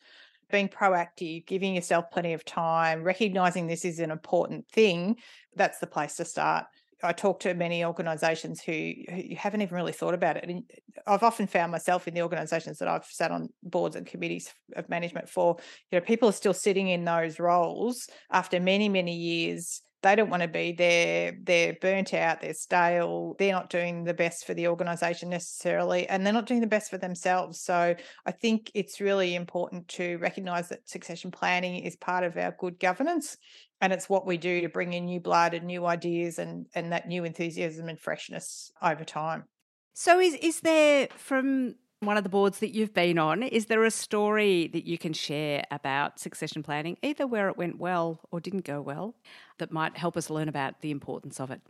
being 0.50 0.68
proactive, 0.68 1.46
giving 1.46 1.76
yourself 1.76 2.06
plenty 2.12 2.34
of 2.34 2.46
time, 2.46 3.04
recognizing 3.04 3.68
this 3.68 3.86
is 3.86 4.00
an 4.00 4.12
important 4.12 4.68
thing, 4.70 5.18
that's 5.56 5.80
the 5.80 5.88
place 5.88 6.16
to 6.16 6.26
start. 6.26 6.66
I 7.02 7.14
talk 7.14 7.40
to 7.42 7.54
many 7.54 7.86
organisations 7.86 8.62
who, 8.62 8.92
who 9.10 9.36
haven't 9.38 9.62
even 9.62 9.76
really 9.76 9.94
thought 9.94 10.14
about 10.14 10.36
it. 10.36 10.44
And 10.50 10.64
I've 11.08 11.24
often 11.24 11.48
found 11.48 11.72
myself 11.72 12.08
in 12.08 12.14
the 12.14 12.22
organisations 12.22 12.80
that 12.80 12.90
I've 12.90 13.06
sat 13.06 13.32
on 13.32 13.50
boards 13.64 13.96
and 13.96 14.06
committees 14.06 14.54
of 14.76 14.90
management 14.90 15.30
for, 15.30 15.58
you 15.92 16.00
know, 16.00 16.06
people 16.06 16.28
are 16.28 16.34
still 16.34 16.54
sitting 16.54 16.90
in 16.90 17.06
those 17.06 17.40
roles 17.40 18.10
after 18.32 18.60
many, 18.60 18.90
many 18.90 19.16
years 19.16 19.82
they 20.02 20.16
don't 20.16 20.30
want 20.30 20.42
to 20.42 20.48
be 20.48 20.72
there 20.72 21.38
they're 21.44 21.78
burnt 21.82 22.14
out 22.14 22.42
they're 22.42 22.54
stale 22.54 23.36
they're 23.38 23.54
not 23.54 23.70
doing 23.70 24.04
the 24.04 24.14
best 24.14 24.46
for 24.46 24.54
the 24.54 24.68
organization 24.68 25.30
necessarily 25.30 26.08
and 26.08 26.26
they're 26.26 26.34
not 26.34 26.46
doing 26.46 26.62
the 26.62 26.68
best 26.68 26.90
for 26.90 26.98
themselves 26.98 27.60
so 27.60 27.96
i 28.26 28.32
think 28.32 28.72
it's 28.74 29.02
really 29.02 29.36
important 29.36 29.88
to 29.88 30.18
recognize 30.18 30.70
that 30.70 30.88
succession 30.88 31.32
planning 31.32 31.78
is 31.84 31.96
part 31.96 32.24
of 32.24 32.38
our 32.38 32.56
good 32.60 32.80
governance 32.80 33.38
and 33.82 33.94
it's 33.94 34.10
what 34.10 34.26
we 34.26 34.38
do 34.38 34.62
to 34.62 34.70
bring 34.70 34.94
in 34.94 35.06
new 35.06 35.20
blood 35.20 35.54
and 35.54 35.66
new 35.66 35.86
ideas 35.86 36.40
and 36.40 36.68
and 36.76 36.92
that 36.92 37.08
new 37.08 37.24
enthusiasm 37.24 37.90
and 37.90 38.00
freshness 38.00 38.72
over 38.82 39.04
time. 39.04 39.46
So 39.94 40.20
is 40.20 40.36
is 40.36 40.62
there 40.62 41.08
from 41.16 41.76
one 42.02 42.18
of 42.18 42.24
the 42.24 42.30
boards 42.30 42.60
that 42.60 42.74
you've 42.74 42.94
been 42.94 43.18
on, 43.18 43.44
is 43.44 43.66
there 43.66 43.84
a 43.84 43.92
story 43.92 44.68
that 44.68 44.86
you 44.86 44.98
can 44.98 45.12
share 45.12 45.64
about 45.70 46.20
succession 46.20 46.64
planning, 46.64 46.98
either 47.02 47.28
where 47.28 47.50
it 47.50 47.58
went 47.58 47.78
well 47.78 48.22
or 48.32 48.40
didn't 48.40 48.64
go 48.64 48.82
well, 48.82 49.16
that 49.58 49.72
might 49.72 49.98
help 49.98 50.16
us 50.16 50.30
learn 50.30 50.48
about 50.48 50.82
the 50.82 50.92
importance 50.92 51.40
of 51.40 51.52
it? 51.52 51.62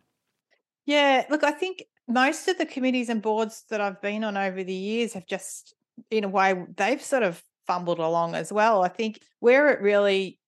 Yeah, 0.85 1.25
look, 1.29 1.43
I 1.43 1.51
think 1.51 1.83
most 2.07 2.47
of 2.47 2.57
the 2.57 2.65
committees 2.65 3.09
and 3.09 3.21
boards 3.21 3.63
that 3.69 3.81
I've 3.81 4.01
been 4.01 4.23
on 4.23 4.37
over 4.37 4.63
the 4.63 4.73
years 4.73 5.13
have 5.13 5.25
just, 5.25 5.73
in 6.11 6.23
a 6.23 6.29
way, 6.29 6.65
they've 6.77 7.01
sort 7.01 7.23
of 7.23 7.43
fumbled 7.65 7.99
along 7.99 8.35
as 8.35 8.53
well. 8.53 8.83
I 8.83 8.87
think 8.87 9.21
where 9.39 9.69
it 9.69 9.81
really 9.81 10.39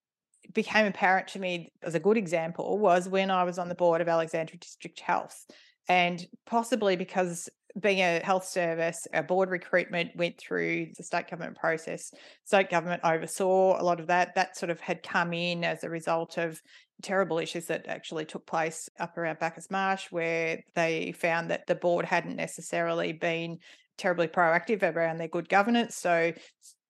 became 0.53 0.85
apparent 0.85 1.27
to 1.29 1.39
me 1.39 1.71
as 1.81 1.95
a 1.95 1.99
good 1.99 2.17
example 2.17 2.77
was 2.77 3.07
when 3.07 3.31
I 3.31 3.43
was 3.43 3.57
on 3.57 3.69
the 3.69 3.75
board 3.75 4.01
of 4.01 4.07
Alexandra 4.07 4.57
District 4.57 4.99
Health. 4.99 5.45
And 5.87 6.25
possibly 6.45 6.95
because 6.95 7.49
being 7.79 7.99
a 7.99 8.19
health 8.23 8.45
service, 8.45 8.97
our 9.13 9.23
board 9.23 9.49
recruitment 9.49 10.11
went 10.15 10.37
through 10.37 10.87
the 10.97 11.03
state 11.03 11.29
government 11.29 11.57
process. 11.57 12.11
State 12.43 12.69
government 12.69 13.01
oversaw 13.03 13.81
a 13.81 13.83
lot 13.83 13.99
of 13.99 14.07
that. 14.07 14.35
That 14.35 14.57
sort 14.57 14.69
of 14.69 14.79
had 14.79 15.03
come 15.03 15.33
in 15.33 15.63
as 15.63 15.83
a 15.83 15.89
result 15.89 16.37
of 16.37 16.59
terrible 17.01 17.39
issues 17.39 17.65
that 17.65 17.87
actually 17.87 18.25
took 18.25 18.45
place 18.45 18.89
up 18.99 19.17
around 19.17 19.39
Bacchus 19.39 19.71
Marsh, 19.71 20.07
where 20.11 20.59
they 20.75 21.13
found 21.13 21.49
that 21.49 21.65
the 21.67 21.75
board 21.75 22.05
hadn't 22.05 22.35
necessarily 22.35 23.13
been 23.13 23.57
terribly 23.97 24.27
proactive 24.27 24.83
around 24.83 25.17
their 25.17 25.27
good 25.27 25.49
governance. 25.49 25.95
So 25.95 26.33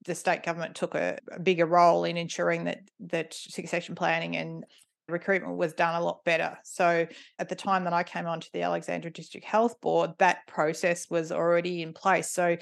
the 0.06 0.16
state 0.16 0.44
government 0.44 0.76
took 0.76 0.96
a, 0.96 1.18
a 1.32 1.40
bigger 1.40 1.66
role 1.66 2.06
in 2.06 2.18
ensuring 2.18 2.64
that 2.66 2.80
that 3.00 3.34
succession 3.34 3.96
planning 3.96 4.36
and 4.36 4.64
recruitment 5.12 5.58
was 5.58 5.74
done 5.74 5.96
a 5.96 6.04
lot 6.04 6.24
better. 6.24 6.58
So 6.64 7.08
at 7.40 7.50
the 7.50 7.56
time 7.56 7.84
that 7.84 7.94
I 7.94 8.04
came 8.04 8.26
onto 8.26 8.50
the 8.54 8.64
Alexandra 8.64 9.12
District 9.12 9.46
Health 9.46 9.80
Board, 9.82 10.12
that 10.20 10.48
process 10.48 11.10
was 11.10 11.32
already 11.32 11.82
in 11.82 11.94
place. 11.94 12.32
So 12.32 12.58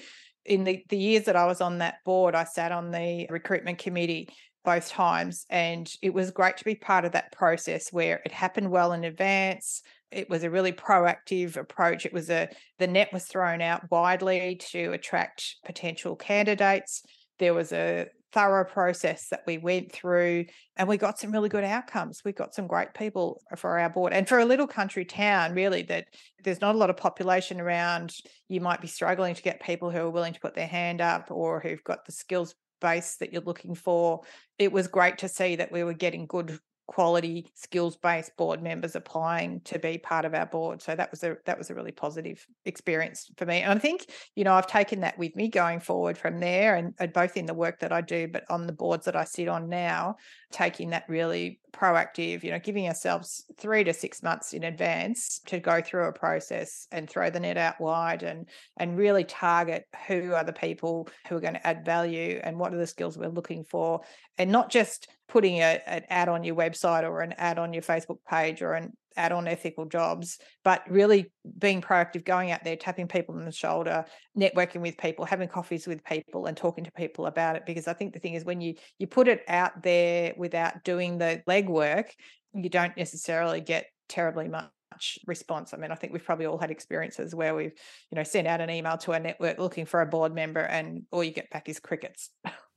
in 0.45 0.63
the, 0.63 0.83
the 0.89 0.97
years 0.97 1.25
that 1.25 1.35
I 1.35 1.45
was 1.45 1.61
on 1.61 1.77
that 1.79 2.03
board, 2.05 2.35
I 2.35 2.43
sat 2.43 2.71
on 2.71 2.91
the 2.91 3.27
recruitment 3.29 3.77
committee 3.77 4.29
both 4.65 4.89
times. 4.89 5.45
And 5.49 5.91
it 6.01 6.13
was 6.13 6.31
great 6.31 6.57
to 6.57 6.65
be 6.65 6.75
part 6.75 7.05
of 7.05 7.13
that 7.13 7.31
process 7.31 7.91
where 7.91 8.21
it 8.25 8.31
happened 8.31 8.71
well 8.71 8.93
in 8.93 9.03
advance. 9.03 9.81
It 10.11 10.29
was 10.29 10.43
a 10.43 10.49
really 10.49 10.71
proactive 10.71 11.55
approach. 11.55 12.05
It 12.05 12.13
was 12.13 12.29
a 12.29 12.49
the 12.79 12.87
net 12.87 13.13
was 13.13 13.25
thrown 13.25 13.61
out 13.61 13.89
widely 13.91 14.59
to 14.71 14.91
attract 14.91 15.55
potential 15.65 16.15
candidates. 16.15 17.03
There 17.37 17.53
was 17.53 17.71
a 17.71 18.07
thorough 18.31 18.65
process 18.65 19.27
that 19.29 19.43
we 19.47 19.57
went 19.57 19.91
through 19.91 20.45
and 20.77 20.87
we 20.87 20.97
got 20.97 21.19
some 21.19 21.31
really 21.31 21.49
good 21.49 21.63
outcomes. 21.63 22.21
We 22.23 22.31
got 22.31 22.53
some 22.53 22.67
great 22.67 22.93
people 22.93 23.41
for 23.57 23.79
our 23.79 23.89
board. 23.89 24.13
And 24.13 24.27
for 24.27 24.39
a 24.39 24.45
little 24.45 24.67
country 24.67 25.05
town, 25.05 25.53
really, 25.53 25.81
that 25.83 26.05
there's 26.43 26.61
not 26.61 26.75
a 26.75 26.77
lot 26.77 26.89
of 26.89 26.97
population 26.97 27.59
around, 27.59 28.13
you 28.47 28.61
might 28.61 28.81
be 28.81 28.87
struggling 28.87 29.35
to 29.35 29.41
get 29.41 29.61
people 29.61 29.89
who 29.89 29.99
are 29.99 30.09
willing 30.09 30.33
to 30.33 30.39
put 30.39 30.55
their 30.55 30.67
hand 30.67 31.01
up 31.01 31.31
or 31.31 31.59
who've 31.59 31.83
got 31.83 32.05
the 32.05 32.11
skills 32.11 32.55
base 32.81 33.17
that 33.17 33.33
you're 33.33 33.41
looking 33.41 33.75
for. 33.75 34.21
It 34.57 34.71
was 34.71 34.87
great 34.87 35.17
to 35.19 35.27
see 35.27 35.55
that 35.57 35.71
we 35.71 35.83
were 35.83 35.93
getting 35.93 36.25
good 36.25 36.59
quality 36.89 37.47
skills 37.53 37.95
based 37.95 38.35
board 38.35 38.61
members 38.61 38.95
applying 38.95 39.61
to 39.61 39.79
be 39.79 39.97
part 39.97 40.25
of 40.25 40.33
our 40.33 40.47
board. 40.47 40.81
So 40.81 40.95
that 40.95 41.11
was 41.11 41.23
a 41.23 41.37
that 41.45 41.57
was 41.57 41.69
a 41.69 41.75
really 41.75 41.91
positive 41.91 42.45
experience 42.65 43.31
for 43.37 43.45
me. 43.45 43.61
And 43.61 43.79
i 43.79 43.81
think 43.81 44.09
you 44.35 44.43
know 44.43 44.53
i've 44.53 44.67
taken 44.67 45.01
that 45.01 45.17
with 45.17 45.35
me 45.35 45.47
going 45.47 45.79
forward 45.79 46.17
from 46.17 46.39
there 46.39 46.75
and, 46.75 46.93
and 46.99 47.13
both 47.13 47.37
in 47.37 47.45
the 47.45 47.53
work 47.53 47.79
that 47.79 47.91
i 47.91 48.01
do 48.01 48.27
but 48.27 48.43
on 48.49 48.67
the 48.67 48.73
boards 48.73 49.05
that 49.05 49.15
i 49.15 49.23
sit 49.23 49.47
on 49.47 49.69
now 49.69 50.15
taking 50.51 50.89
that 50.89 51.03
really 51.07 51.59
proactive 51.71 52.43
you 52.43 52.49
know 52.49 52.59
giving 52.59 52.87
ourselves 52.87 53.45
three 53.57 53.83
to 53.83 53.93
six 53.93 54.23
months 54.23 54.53
in 54.53 54.63
advance 54.63 55.39
to 55.45 55.59
go 55.59 55.81
through 55.81 56.05
a 56.05 56.11
process 56.11 56.87
and 56.91 57.07
throw 57.07 57.29
the 57.29 57.39
net 57.39 57.57
out 57.57 57.79
wide 57.79 58.23
and 58.23 58.47
and 58.77 58.97
really 58.97 59.23
target 59.23 59.85
who 60.07 60.33
are 60.33 60.43
the 60.43 60.53
people 60.53 61.07
who 61.27 61.35
are 61.35 61.41
going 61.41 61.53
to 61.53 61.67
add 61.67 61.85
value 61.85 62.39
and 62.43 62.57
what 62.57 62.73
are 62.73 62.77
the 62.77 62.87
skills 62.87 63.17
we're 63.17 63.29
looking 63.29 63.63
for. 63.63 64.01
And 64.37 64.51
not 64.51 64.69
just 64.69 65.07
putting 65.27 65.59
a, 65.59 65.81
an 65.85 66.03
ad 66.09 66.29
on 66.29 66.43
your 66.43 66.55
website 66.55 67.03
or 67.03 67.21
an 67.21 67.33
ad 67.33 67.59
on 67.59 67.73
your 67.73 67.83
Facebook 67.83 68.17
page 68.27 68.61
or 68.61 68.73
an 68.73 68.93
ad 69.17 69.31
on 69.31 69.47
ethical 69.47 69.85
jobs, 69.85 70.37
but 70.63 70.83
really 70.89 71.31
being 71.57 71.81
proactive, 71.81 72.25
going 72.25 72.51
out 72.51 72.63
there, 72.63 72.75
tapping 72.75 73.07
people 73.07 73.35
on 73.35 73.45
the 73.45 73.51
shoulder, 73.51 74.05
networking 74.37 74.81
with 74.81 74.97
people, 74.97 75.25
having 75.25 75.47
coffees 75.47 75.87
with 75.87 76.03
people 76.03 76.45
and 76.45 76.55
talking 76.55 76.83
to 76.83 76.91
people 76.91 77.25
about 77.25 77.55
it. 77.55 77.65
Because 77.65 77.87
I 77.87 77.93
think 77.93 78.13
the 78.13 78.19
thing 78.19 78.33
is 78.33 78.45
when 78.45 78.61
you 78.61 78.75
you 78.97 79.07
put 79.07 79.27
it 79.27 79.43
out 79.47 79.83
there 79.83 80.33
without 80.37 80.83
doing 80.83 81.17
the 81.17 81.41
legwork, 81.47 82.05
you 82.53 82.69
don't 82.69 82.95
necessarily 82.97 83.61
get 83.61 83.87
terribly 84.07 84.47
much 84.47 85.19
response. 85.27 85.73
I 85.73 85.77
mean, 85.77 85.91
I 85.91 85.95
think 85.95 86.13
we've 86.13 86.23
probably 86.23 86.45
all 86.45 86.57
had 86.57 86.71
experiences 86.71 87.35
where 87.35 87.55
we've, 87.55 87.73
you 88.11 88.15
know, 88.15 88.23
sent 88.23 88.47
out 88.47 88.61
an 88.61 88.69
email 88.69 88.97
to 88.99 89.11
a 89.11 89.19
network 89.19 89.59
looking 89.59 89.85
for 89.85 90.01
a 90.01 90.05
board 90.05 90.33
member 90.33 90.61
and 90.61 91.03
all 91.11 91.23
you 91.23 91.31
get 91.31 91.49
back 91.49 91.69
is 91.69 91.79
crickets. 91.79 92.31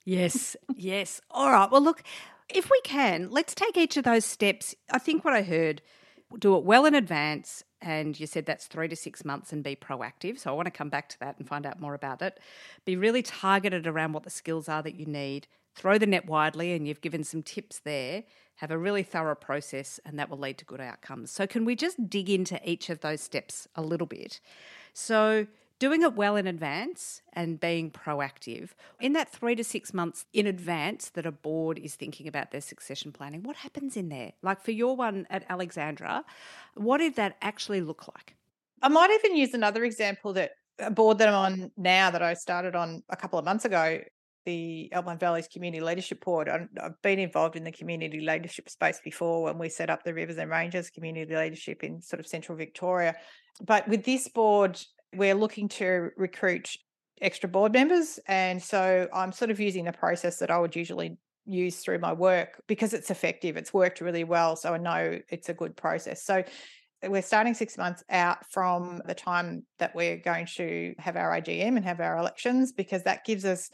Yes, 0.04 0.56
yes. 0.74 1.20
All 1.30 1.50
right. 1.50 1.70
Well, 1.70 1.80
look, 1.80 2.02
if 2.48 2.68
we 2.70 2.80
can, 2.82 3.28
let's 3.30 3.54
take 3.54 3.76
each 3.76 3.96
of 3.96 4.04
those 4.04 4.24
steps. 4.24 4.74
I 4.90 4.98
think 4.98 5.24
what 5.24 5.34
I 5.34 5.42
heard 5.42 5.80
do 6.38 6.56
it 6.56 6.64
well 6.64 6.84
in 6.86 6.94
advance. 6.94 7.64
And 7.80 8.18
you 8.18 8.26
said 8.26 8.46
that's 8.46 8.66
three 8.66 8.88
to 8.88 8.96
six 8.96 9.24
months 9.24 9.52
and 9.52 9.62
be 9.62 9.74
proactive. 9.74 10.38
So 10.38 10.50
I 10.50 10.54
want 10.54 10.66
to 10.66 10.70
come 10.70 10.88
back 10.88 11.08
to 11.10 11.18
that 11.20 11.38
and 11.38 11.48
find 11.48 11.66
out 11.66 11.80
more 11.80 11.94
about 11.94 12.22
it. 12.22 12.38
Be 12.84 12.96
really 12.96 13.22
targeted 13.22 13.86
around 13.86 14.12
what 14.12 14.22
the 14.22 14.30
skills 14.30 14.68
are 14.68 14.82
that 14.82 14.94
you 14.94 15.06
need. 15.06 15.48
Throw 15.74 15.96
the 15.96 16.06
net 16.06 16.26
widely, 16.26 16.72
and 16.74 16.86
you've 16.86 17.00
given 17.00 17.24
some 17.24 17.42
tips 17.42 17.78
there. 17.78 18.24
Have 18.56 18.70
a 18.70 18.76
really 18.76 19.02
thorough 19.02 19.34
process, 19.34 19.98
and 20.04 20.18
that 20.18 20.28
will 20.28 20.38
lead 20.38 20.58
to 20.58 20.66
good 20.66 20.82
outcomes. 20.82 21.30
So, 21.30 21.46
can 21.46 21.64
we 21.64 21.74
just 21.74 22.10
dig 22.10 22.28
into 22.28 22.60
each 22.68 22.90
of 22.90 23.00
those 23.00 23.22
steps 23.22 23.66
a 23.74 23.80
little 23.80 24.06
bit? 24.06 24.40
So, 24.92 25.46
doing 25.82 26.02
it 26.02 26.14
well 26.14 26.36
in 26.36 26.46
advance 26.46 27.22
and 27.32 27.58
being 27.58 27.90
proactive 27.90 28.68
in 29.00 29.14
that 29.14 29.28
three 29.28 29.56
to 29.56 29.64
six 29.64 29.92
months 29.92 30.26
in 30.32 30.46
advance 30.46 31.08
that 31.08 31.26
a 31.26 31.32
board 31.32 31.76
is 31.76 31.96
thinking 31.96 32.28
about 32.28 32.52
their 32.52 32.60
succession 32.60 33.10
planning 33.10 33.42
what 33.42 33.56
happens 33.56 33.96
in 33.96 34.08
there 34.08 34.30
like 34.42 34.62
for 34.62 34.70
your 34.70 34.94
one 34.94 35.26
at 35.28 35.44
alexandra 35.48 36.24
what 36.74 36.98
did 36.98 37.16
that 37.16 37.36
actually 37.42 37.80
look 37.80 38.06
like 38.14 38.36
i 38.80 38.88
might 38.88 39.10
even 39.10 39.36
use 39.36 39.54
another 39.54 39.82
example 39.82 40.32
that 40.32 40.52
a 40.78 40.88
board 40.88 41.18
that 41.18 41.28
i'm 41.28 41.34
on 41.34 41.72
now 41.76 42.12
that 42.12 42.22
i 42.22 42.32
started 42.32 42.76
on 42.76 43.02
a 43.10 43.16
couple 43.16 43.36
of 43.36 43.44
months 43.44 43.64
ago 43.64 43.98
the 44.44 44.92
Alpine 44.92 45.18
Valleys 45.18 45.46
Community 45.46 45.80
Leadership 45.80 46.24
Board. 46.24 46.48
I've 46.48 47.00
been 47.00 47.20
involved 47.20 47.54
in 47.54 47.62
the 47.62 47.70
community 47.70 48.20
leadership 48.20 48.68
space 48.68 49.00
before 49.04 49.44
when 49.44 49.56
we 49.56 49.68
set 49.68 49.88
up 49.88 50.02
the 50.02 50.12
Rivers 50.12 50.36
and 50.36 50.50
Ranges 50.50 50.90
Community 50.90 51.36
Leadership 51.36 51.84
in 51.84 52.02
sort 52.02 52.18
of 52.18 52.26
central 52.26 52.58
Victoria. 52.58 53.14
But 53.64 53.86
with 53.86 54.04
this 54.04 54.26
board, 54.26 54.82
we're 55.14 55.34
looking 55.34 55.68
to 55.68 56.10
recruit 56.16 56.76
extra 57.20 57.48
board 57.48 57.72
members. 57.72 58.18
And 58.26 58.62
so 58.62 59.08
I'm 59.12 59.32
sort 59.32 59.50
of 59.50 59.60
using 59.60 59.84
the 59.84 59.92
process 59.92 60.38
that 60.38 60.50
I 60.50 60.58
would 60.58 60.74
usually 60.74 61.16
use 61.44 61.78
through 61.78 61.98
my 61.98 62.12
work 62.12 62.62
because 62.66 62.94
it's 62.94 63.10
effective. 63.10 63.56
It's 63.56 63.72
worked 63.72 64.00
really 64.00 64.24
well. 64.24 64.56
So 64.56 64.74
I 64.74 64.78
know 64.78 65.18
it's 65.28 65.48
a 65.48 65.54
good 65.54 65.76
process. 65.76 66.24
So 66.24 66.44
we're 67.04 67.22
starting 67.22 67.54
six 67.54 67.76
months 67.76 68.04
out 68.10 68.46
from 68.50 69.02
the 69.06 69.14
time 69.14 69.64
that 69.78 69.94
we're 69.94 70.18
going 70.18 70.46
to 70.56 70.94
have 70.98 71.16
our 71.16 71.30
AGM 71.32 71.76
and 71.76 71.84
have 71.84 72.00
our 72.00 72.16
elections 72.16 72.72
because 72.72 73.02
that 73.04 73.24
gives 73.24 73.44
us 73.44 73.70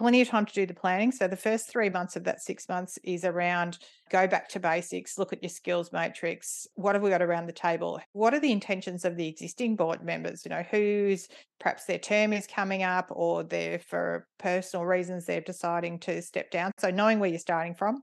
plenty 0.00 0.22
of 0.22 0.28
time 0.28 0.46
to 0.46 0.54
do 0.54 0.64
the 0.64 0.72
planning. 0.72 1.12
So 1.12 1.28
the 1.28 1.36
first 1.36 1.68
three 1.68 1.90
months 1.90 2.16
of 2.16 2.24
that 2.24 2.40
six 2.40 2.66
months 2.70 2.98
is 3.04 3.26
around 3.26 3.78
go 4.10 4.26
back 4.26 4.48
to 4.48 4.58
basics, 4.58 5.18
look 5.18 5.34
at 5.34 5.42
your 5.42 5.50
skills 5.50 5.92
matrix. 5.92 6.66
What 6.74 6.94
have 6.94 7.02
we 7.02 7.10
got 7.10 7.20
around 7.20 7.46
the 7.46 7.52
table? 7.52 8.00
What 8.12 8.32
are 8.32 8.40
the 8.40 8.50
intentions 8.50 9.04
of 9.04 9.16
the 9.16 9.28
existing 9.28 9.76
board 9.76 10.02
members? 10.02 10.42
You 10.46 10.48
know, 10.48 10.64
who's 10.70 11.28
perhaps 11.60 11.84
their 11.84 11.98
term 11.98 12.32
is 12.32 12.46
coming 12.46 12.82
up 12.82 13.08
or 13.10 13.44
they're 13.44 13.78
for 13.78 14.26
personal 14.38 14.86
reasons 14.86 15.26
they're 15.26 15.42
deciding 15.42 15.98
to 16.00 16.22
step 16.22 16.50
down. 16.50 16.72
So 16.78 16.90
knowing 16.90 17.18
where 17.18 17.28
you're 17.28 17.38
starting 17.38 17.74
from 17.74 18.00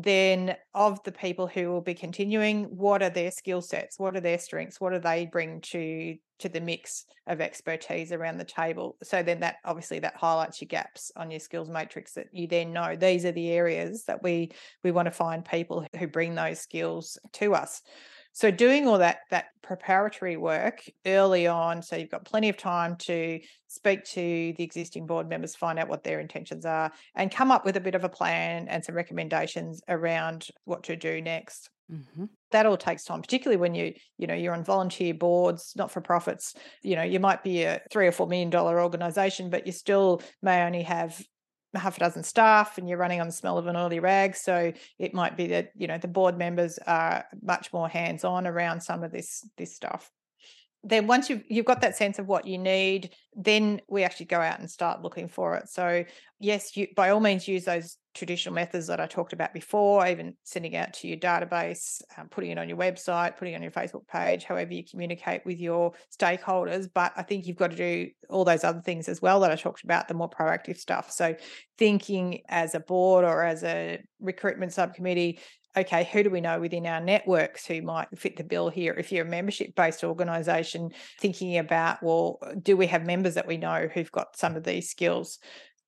then 0.00 0.54
of 0.74 1.02
the 1.02 1.10
people 1.10 1.48
who 1.48 1.68
will 1.68 1.80
be 1.80 1.92
continuing 1.92 2.64
what 2.66 3.02
are 3.02 3.10
their 3.10 3.32
skill 3.32 3.60
sets? 3.60 3.98
What 3.98 4.14
are 4.14 4.20
their 4.20 4.38
strengths? 4.38 4.80
What 4.80 4.92
do 4.92 5.00
they 5.00 5.26
bring 5.26 5.60
to 5.62 6.16
to 6.38 6.48
the 6.48 6.60
mix 6.60 7.04
of 7.26 7.40
expertise 7.40 8.12
around 8.12 8.38
the 8.38 8.44
table? 8.44 8.96
So 9.02 9.24
then 9.24 9.40
that 9.40 9.56
obviously 9.64 9.98
that 9.98 10.14
highlights 10.14 10.60
your 10.60 10.68
gaps 10.68 11.10
on 11.16 11.32
your 11.32 11.40
skills 11.40 11.68
matrix 11.68 12.12
that 12.14 12.28
you 12.30 12.46
then 12.46 12.72
know. 12.72 12.94
These 12.94 13.24
are 13.24 13.32
the 13.32 13.50
areas 13.50 14.04
that 14.04 14.22
we 14.22 14.52
we 14.84 14.92
want 14.92 15.06
to 15.06 15.12
find 15.12 15.44
people 15.44 15.84
who 15.98 16.06
bring 16.06 16.36
those 16.36 16.60
skills 16.60 17.18
to 17.32 17.56
us 17.56 17.82
so 18.38 18.52
doing 18.52 18.86
all 18.86 18.98
that 18.98 19.22
that 19.32 19.46
preparatory 19.62 20.36
work 20.36 20.84
early 21.04 21.48
on, 21.48 21.82
so 21.82 21.96
you've 21.96 22.08
got 22.08 22.24
plenty 22.24 22.48
of 22.48 22.56
time 22.56 22.94
to 22.94 23.40
speak 23.66 24.04
to 24.04 24.54
the 24.56 24.62
existing 24.62 25.06
board 25.06 25.28
members, 25.28 25.56
find 25.56 25.76
out 25.76 25.88
what 25.88 26.04
their 26.04 26.20
intentions 26.20 26.64
are, 26.64 26.92
and 27.16 27.32
come 27.32 27.50
up 27.50 27.64
with 27.64 27.76
a 27.76 27.80
bit 27.80 27.96
of 27.96 28.04
a 28.04 28.08
plan 28.08 28.68
and 28.68 28.84
some 28.84 28.94
recommendations 28.94 29.82
around 29.88 30.46
what 30.66 30.84
to 30.84 30.94
do 30.94 31.20
next. 31.20 31.68
Mm-hmm. 31.92 32.26
That 32.52 32.66
all 32.66 32.76
takes 32.76 33.02
time, 33.02 33.22
particularly 33.22 33.60
when 33.60 33.74
you, 33.74 33.94
you 34.18 34.28
know, 34.28 34.34
you're 34.34 34.54
on 34.54 34.62
volunteer 34.62 35.14
boards, 35.14 35.72
not 35.74 35.90
for 35.90 36.00
profits. 36.00 36.54
You 36.84 36.94
know, 36.94 37.02
you 37.02 37.18
might 37.18 37.42
be 37.42 37.64
a 37.64 37.80
three 37.90 38.06
or 38.06 38.12
four 38.12 38.28
million 38.28 38.50
dollar 38.50 38.80
organization, 38.80 39.50
but 39.50 39.66
you 39.66 39.72
still 39.72 40.22
may 40.42 40.62
only 40.62 40.82
have 40.82 41.20
half 41.74 41.96
a 41.96 42.00
dozen 42.00 42.22
staff 42.22 42.78
and 42.78 42.88
you're 42.88 42.98
running 42.98 43.20
on 43.20 43.26
the 43.26 43.32
smell 43.32 43.58
of 43.58 43.66
an 43.66 43.76
oily 43.76 44.00
rag. 44.00 44.34
So 44.36 44.72
it 44.98 45.14
might 45.14 45.36
be 45.36 45.48
that, 45.48 45.72
you 45.76 45.86
know, 45.86 45.98
the 45.98 46.08
board 46.08 46.38
members 46.38 46.78
are 46.86 47.26
much 47.42 47.72
more 47.72 47.88
hands-on 47.88 48.46
around 48.46 48.80
some 48.80 49.02
of 49.02 49.12
this 49.12 49.46
this 49.56 49.74
stuff. 49.74 50.10
Then 50.84 51.06
once 51.06 51.28
you've 51.28 51.42
you've 51.48 51.66
got 51.66 51.80
that 51.82 51.96
sense 51.96 52.18
of 52.18 52.26
what 52.26 52.46
you 52.46 52.56
need, 52.56 53.10
then 53.34 53.80
we 53.88 54.04
actually 54.04 54.26
go 54.26 54.40
out 54.40 54.60
and 54.60 54.70
start 54.70 55.02
looking 55.02 55.28
for 55.28 55.56
it. 55.56 55.68
So 55.68 56.04
yes, 56.38 56.76
you 56.76 56.88
by 56.96 57.10
all 57.10 57.20
means 57.20 57.48
use 57.48 57.64
those 57.64 57.98
traditional 58.18 58.54
methods 58.54 58.88
that 58.88 59.00
I 59.00 59.06
talked 59.06 59.32
about 59.32 59.54
before, 59.54 60.06
even 60.06 60.34
sending 60.42 60.76
out 60.76 60.92
to 60.94 61.08
your 61.08 61.16
database, 61.16 62.02
um, 62.16 62.28
putting 62.28 62.50
it 62.50 62.58
on 62.58 62.68
your 62.68 62.76
website, 62.76 63.36
putting 63.36 63.54
it 63.54 63.56
on 63.56 63.62
your 63.62 63.70
Facebook 63.70 64.06
page, 64.08 64.44
however 64.44 64.74
you 64.74 64.84
communicate 64.84 65.46
with 65.46 65.58
your 65.58 65.92
stakeholders. 66.18 66.88
But 66.92 67.12
I 67.16 67.22
think 67.22 67.46
you've 67.46 67.56
got 67.56 67.70
to 67.70 67.76
do 67.76 68.10
all 68.28 68.44
those 68.44 68.64
other 68.64 68.80
things 68.80 69.08
as 69.08 69.22
well 69.22 69.40
that 69.40 69.52
I 69.52 69.56
talked 69.56 69.84
about, 69.84 70.08
the 70.08 70.14
more 70.14 70.28
proactive 70.28 70.78
stuff. 70.78 71.10
So 71.10 71.36
thinking 71.78 72.42
as 72.48 72.74
a 72.74 72.80
board 72.80 73.24
or 73.24 73.44
as 73.44 73.62
a 73.62 74.02
recruitment 74.20 74.72
subcommittee, 74.72 75.38
okay, 75.76 76.08
who 76.12 76.22
do 76.22 76.30
we 76.30 76.40
know 76.40 76.58
within 76.60 76.86
our 76.86 77.00
networks 77.00 77.66
who 77.66 77.82
might 77.82 78.08
fit 78.16 78.36
the 78.36 78.44
bill 78.44 78.68
here? 78.68 78.94
If 78.94 79.12
you're 79.12 79.26
a 79.26 79.28
membership 79.28 79.74
based 79.74 80.02
organization, 80.02 80.90
thinking 81.20 81.58
about, 81.58 82.02
well, 82.02 82.40
do 82.60 82.76
we 82.76 82.86
have 82.88 83.06
members 83.06 83.34
that 83.34 83.46
we 83.46 83.58
know 83.58 83.88
who've 83.92 84.10
got 84.10 84.36
some 84.36 84.56
of 84.56 84.64
these 84.64 84.90
skills? 84.90 85.38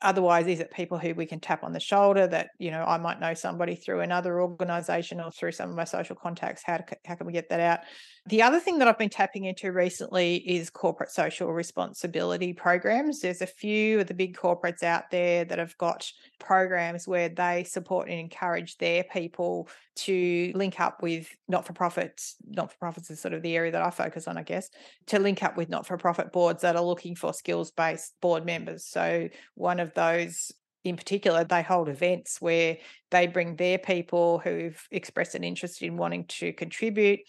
Otherwise, 0.03 0.47
is 0.47 0.61
it 0.61 0.71
people 0.73 0.99
who 0.99 1.15
we 1.15 1.27
can 1.27 1.41
tap 1.41 1.63
on 1.63 1.73
the 1.73 1.81
shoulder 1.81 2.27
that, 2.27 2.51
you 2.59 2.71
know, 2.71 2.83
I 2.85 2.97
might 2.97 3.21
know 3.21 3.35
somebody 3.35 3.75
through 3.75 4.01
another 4.01 4.41
organization 4.41 5.21
or 5.21 5.31
through 5.31 5.53
some 5.53 5.71
of 5.71 5.77
my 5.77 5.85
social 5.85 6.17
contacts? 6.17 6.63
How, 6.65 6.79
to, 6.79 6.85
how 7.05 7.17
can 7.17 7.27
we 7.27 7.33
get 7.35 7.51
that 7.51 7.61
out? 7.61 7.81
The 8.27 8.43
other 8.43 8.61
thing 8.61 8.79
that 8.79 8.89
I've 8.89 8.99
been 8.99 9.09
tapping 9.09 9.45
into 9.45 9.73
recently 9.73 10.37
is 10.37 10.69
corporate 10.69 11.11
social 11.11 11.53
responsibility 11.53 12.53
programs. 12.53 13.21
There's 13.21 13.41
a 13.41 13.47
few 13.47 14.01
of 14.01 14.09
the 14.09 14.15
big 14.15 14.37
corporates 14.37 14.83
out 14.83 15.11
there 15.11 15.45
that 15.47 15.59
have 15.59 15.77
got 15.79 16.11
programs 16.39 17.09
where 17.09 17.31
they 17.31 17.65
support 17.65 18.11
and 18.11 18.21
encourage 18.21 18.77
their 18.77 19.05
people 19.05 19.69
to 19.97 20.53
link 20.55 20.81
up 20.81 21.03
with 21.03 21.35
not 21.49 21.67
for 21.67 21.73
profits. 21.73 22.37
Not 22.47 22.71
for 22.71 22.79
profits 22.79 23.11
is 23.11 23.21
sort 23.21 23.33
of 23.33 23.43
the 23.43 23.57
area 23.57 23.73
that 23.73 23.83
I 23.83 23.91
focus 23.91 24.29
on, 24.29 24.37
I 24.37 24.43
guess, 24.43 24.69
to 25.07 25.19
link 25.19 25.43
up 25.43 25.57
with 25.57 25.71
not 25.71 25.87
for 25.87 25.97
profit 25.97 26.31
boards 26.31 26.61
that 26.61 26.77
are 26.77 26.85
looking 26.85 27.17
for 27.17 27.33
skills 27.33 27.71
based 27.71 28.15
board 28.21 28.45
members. 28.45 28.85
So, 28.85 29.31
one 29.55 29.81
of 29.81 29.95
those 29.95 30.53
in 30.83 30.97
particular, 30.97 31.45
they 31.45 31.63
hold 31.63 31.89
events 31.89 32.41
where 32.41 32.79
they 33.11 33.27
bring 33.27 33.57
their 33.57 33.77
people 33.79 34.39
who've 34.39 34.83
expressed 34.91 35.35
an 35.35 35.45
interest 35.45 35.83
in 35.83 35.97
wanting 35.99 36.25
to 36.25 36.53
contribute 36.55 37.21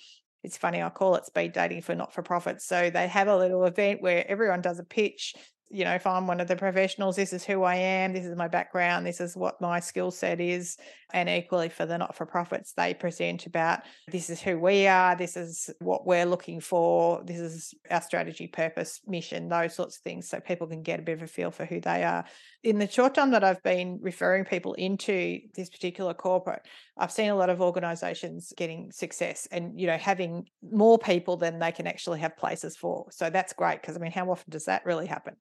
it's 0.44 0.58
funny, 0.58 0.82
I 0.82 0.90
call 0.90 1.16
it 1.16 1.26
speed 1.26 1.54
dating 1.54 1.82
for 1.82 1.96
not 1.96 2.14
for 2.14 2.24
profit. 2.24 2.62
So 2.62 2.90
they 2.90 3.08
have 3.08 3.28
a 3.28 3.38
little 3.38 3.66
event 3.66 4.02
where 4.02 4.26
everyone 4.30 4.62
does 4.62 4.80
a 4.80 4.84
pitch 4.84 5.36
you 5.74 5.86
know, 5.86 5.94
if 5.94 6.06
I'm 6.06 6.28
one 6.28 6.42
of 6.42 6.48
the 6.48 6.56
professionals, 6.56 7.16
this 7.16 7.32
is 7.32 7.46
who 7.46 7.64
I 7.64 7.76
am, 7.76 8.12
this 8.14 8.26
is 8.26 8.36
my 8.36 8.50
background, 8.50 9.06
this 9.06 9.22
is 9.22 9.38
what 9.38 9.62
my 9.62 9.80
skill 9.80 10.12
set 10.12 10.42
is. 10.42 10.78
And 11.14 11.30
equally 11.30 11.70
for 11.70 11.86
the 11.86 11.98
not 11.98 12.16
for 12.16 12.26
profits, 12.26 12.74
they 12.74 12.94
present 12.94 13.46
about 13.46 13.80
this 14.08 14.30
is 14.30 14.42
who 14.42 14.60
we 14.60 14.88
are, 14.88 15.16
this 15.16 15.38
is 15.38 15.70
what 15.80 16.06
we're 16.06 16.26
looking 16.26 16.60
for, 16.60 17.24
this 17.24 17.40
is 17.40 17.74
our 17.90 18.02
strategy, 18.02 18.48
purpose, 18.48 19.00
mission, 19.08 19.48
those 19.48 19.74
sorts 19.74 19.98
of 19.98 20.04
things, 20.04 20.28
so 20.28 20.40
people 20.40 20.68
can 20.68 20.84
get 20.84 21.00
a 21.00 21.04
bit 21.04 21.18
of 21.18 21.24
a 21.24 21.28
feel 21.28 21.52
for 21.52 21.66
who 21.66 21.80
they 21.80 22.04
are. 22.04 22.26
In 22.64 22.78
the 22.78 22.88
short 22.88 23.16
time 23.16 23.32
that 23.32 23.44
I've 23.44 23.64
been 23.64 24.00
referring 24.02 24.46
people 24.46 24.74
into 24.74 25.40
this 25.56 25.70
particular 25.70 26.14
corporate, 26.14 26.62
I've 26.98 27.12
seen 27.12 27.30
a 27.30 27.36
lot 27.36 27.50
of 27.50 27.60
organizations 27.60 28.54
getting 28.56 28.92
success 28.92 29.48
and, 29.52 29.80
you 29.80 29.88
know, 29.88 29.98
having 29.98 30.48
more 30.62 31.00
people 31.00 31.38
than 31.38 31.58
they 31.58 31.72
can 31.72 31.88
actually 31.88 32.20
have 32.20 32.38
places 32.38 32.78
for. 32.78 33.08
So 33.10 33.32
that's 33.32 33.54
great 33.54 33.82
because, 33.82 33.96
I 33.96 34.00
mean, 34.00 34.12
how 34.12 34.30
often 34.30 34.52
does 34.52 34.66
that 34.66 34.86
really 34.86 35.08
happen? 35.08 35.36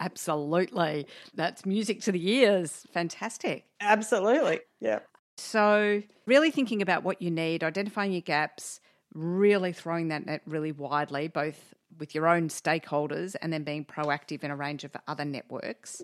Absolutely. 0.00 1.06
That's 1.34 1.66
music 1.66 2.00
to 2.02 2.12
the 2.12 2.30
ears. 2.30 2.86
Fantastic. 2.92 3.66
Absolutely. 3.80 4.60
Yeah. 4.80 5.00
So, 5.36 6.02
really 6.26 6.50
thinking 6.50 6.80
about 6.80 7.02
what 7.02 7.20
you 7.20 7.30
need, 7.30 7.62
identifying 7.62 8.12
your 8.12 8.20
gaps, 8.22 8.80
really 9.12 9.72
throwing 9.72 10.08
that 10.08 10.26
net 10.26 10.42
really 10.46 10.72
widely, 10.72 11.28
both 11.28 11.74
with 11.98 12.14
your 12.14 12.26
own 12.26 12.48
stakeholders 12.48 13.36
and 13.40 13.52
then 13.52 13.64
being 13.64 13.84
proactive 13.84 14.42
in 14.42 14.50
a 14.50 14.56
range 14.56 14.84
of 14.84 14.92
other 15.06 15.24
networks. 15.24 16.02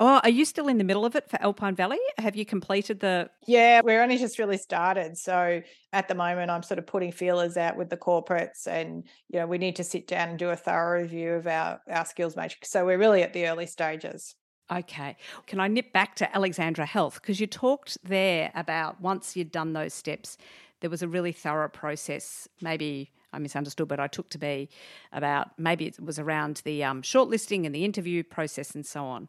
Oh, 0.00 0.20
are 0.22 0.30
you 0.30 0.44
still 0.44 0.68
in 0.68 0.78
the 0.78 0.84
middle 0.84 1.04
of 1.04 1.16
it 1.16 1.28
for 1.28 1.42
Alpine 1.42 1.74
Valley? 1.74 1.98
Have 2.18 2.36
you 2.36 2.44
completed 2.44 3.00
the? 3.00 3.30
Yeah, 3.46 3.80
we're 3.82 4.00
only 4.00 4.16
just 4.16 4.38
really 4.38 4.56
started. 4.58 5.18
So 5.18 5.62
at 5.92 6.06
the 6.06 6.14
moment, 6.14 6.50
I'm 6.50 6.62
sort 6.62 6.78
of 6.78 6.86
putting 6.86 7.10
feelers 7.10 7.56
out 7.56 7.76
with 7.76 7.90
the 7.90 7.96
corporates, 7.96 8.66
and 8.66 9.04
you 9.28 9.40
know, 9.40 9.46
we 9.46 9.58
need 9.58 9.76
to 9.76 9.84
sit 9.84 10.06
down 10.06 10.28
and 10.28 10.38
do 10.38 10.50
a 10.50 10.56
thorough 10.56 11.02
review 11.02 11.32
of 11.32 11.46
our 11.46 11.80
our 11.88 12.04
skills 12.04 12.36
matrix. 12.36 12.70
So 12.70 12.86
we're 12.86 12.98
really 12.98 13.22
at 13.22 13.32
the 13.32 13.48
early 13.48 13.66
stages. 13.66 14.36
Okay. 14.70 15.16
Can 15.46 15.60
I 15.60 15.68
nip 15.68 15.92
back 15.92 16.14
to 16.16 16.36
Alexandra 16.36 16.84
Health? 16.84 17.14
Because 17.14 17.40
you 17.40 17.46
talked 17.46 17.96
there 18.04 18.52
about 18.54 19.00
once 19.00 19.34
you'd 19.34 19.50
done 19.50 19.72
those 19.72 19.94
steps, 19.94 20.36
there 20.80 20.90
was 20.90 21.02
a 21.02 21.08
really 21.08 21.32
thorough 21.32 21.70
process, 21.70 22.46
maybe 22.60 23.10
I 23.32 23.38
misunderstood, 23.38 23.88
but 23.88 23.98
I 23.98 24.08
took 24.08 24.28
to 24.30 24.38
be 24.38 24.68
about 25.12 25.58
maybe 25.58 25.86
it 25.86 25.98
was 26.00 26.18
around 26.18 26.62
the 26.64 26.84
um, 26.84 27.02
shortlisting 27.02 27.64
and 27.64 27.74
the 27.74 27.84
interview 27.84 28.22
process 28.22 28.74
and 28.74 28.84
so 28.84 29.04
on. 29.04 29.28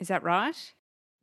Is 0.00 0.08
that 0.08 0.22
right? 0.22 0.56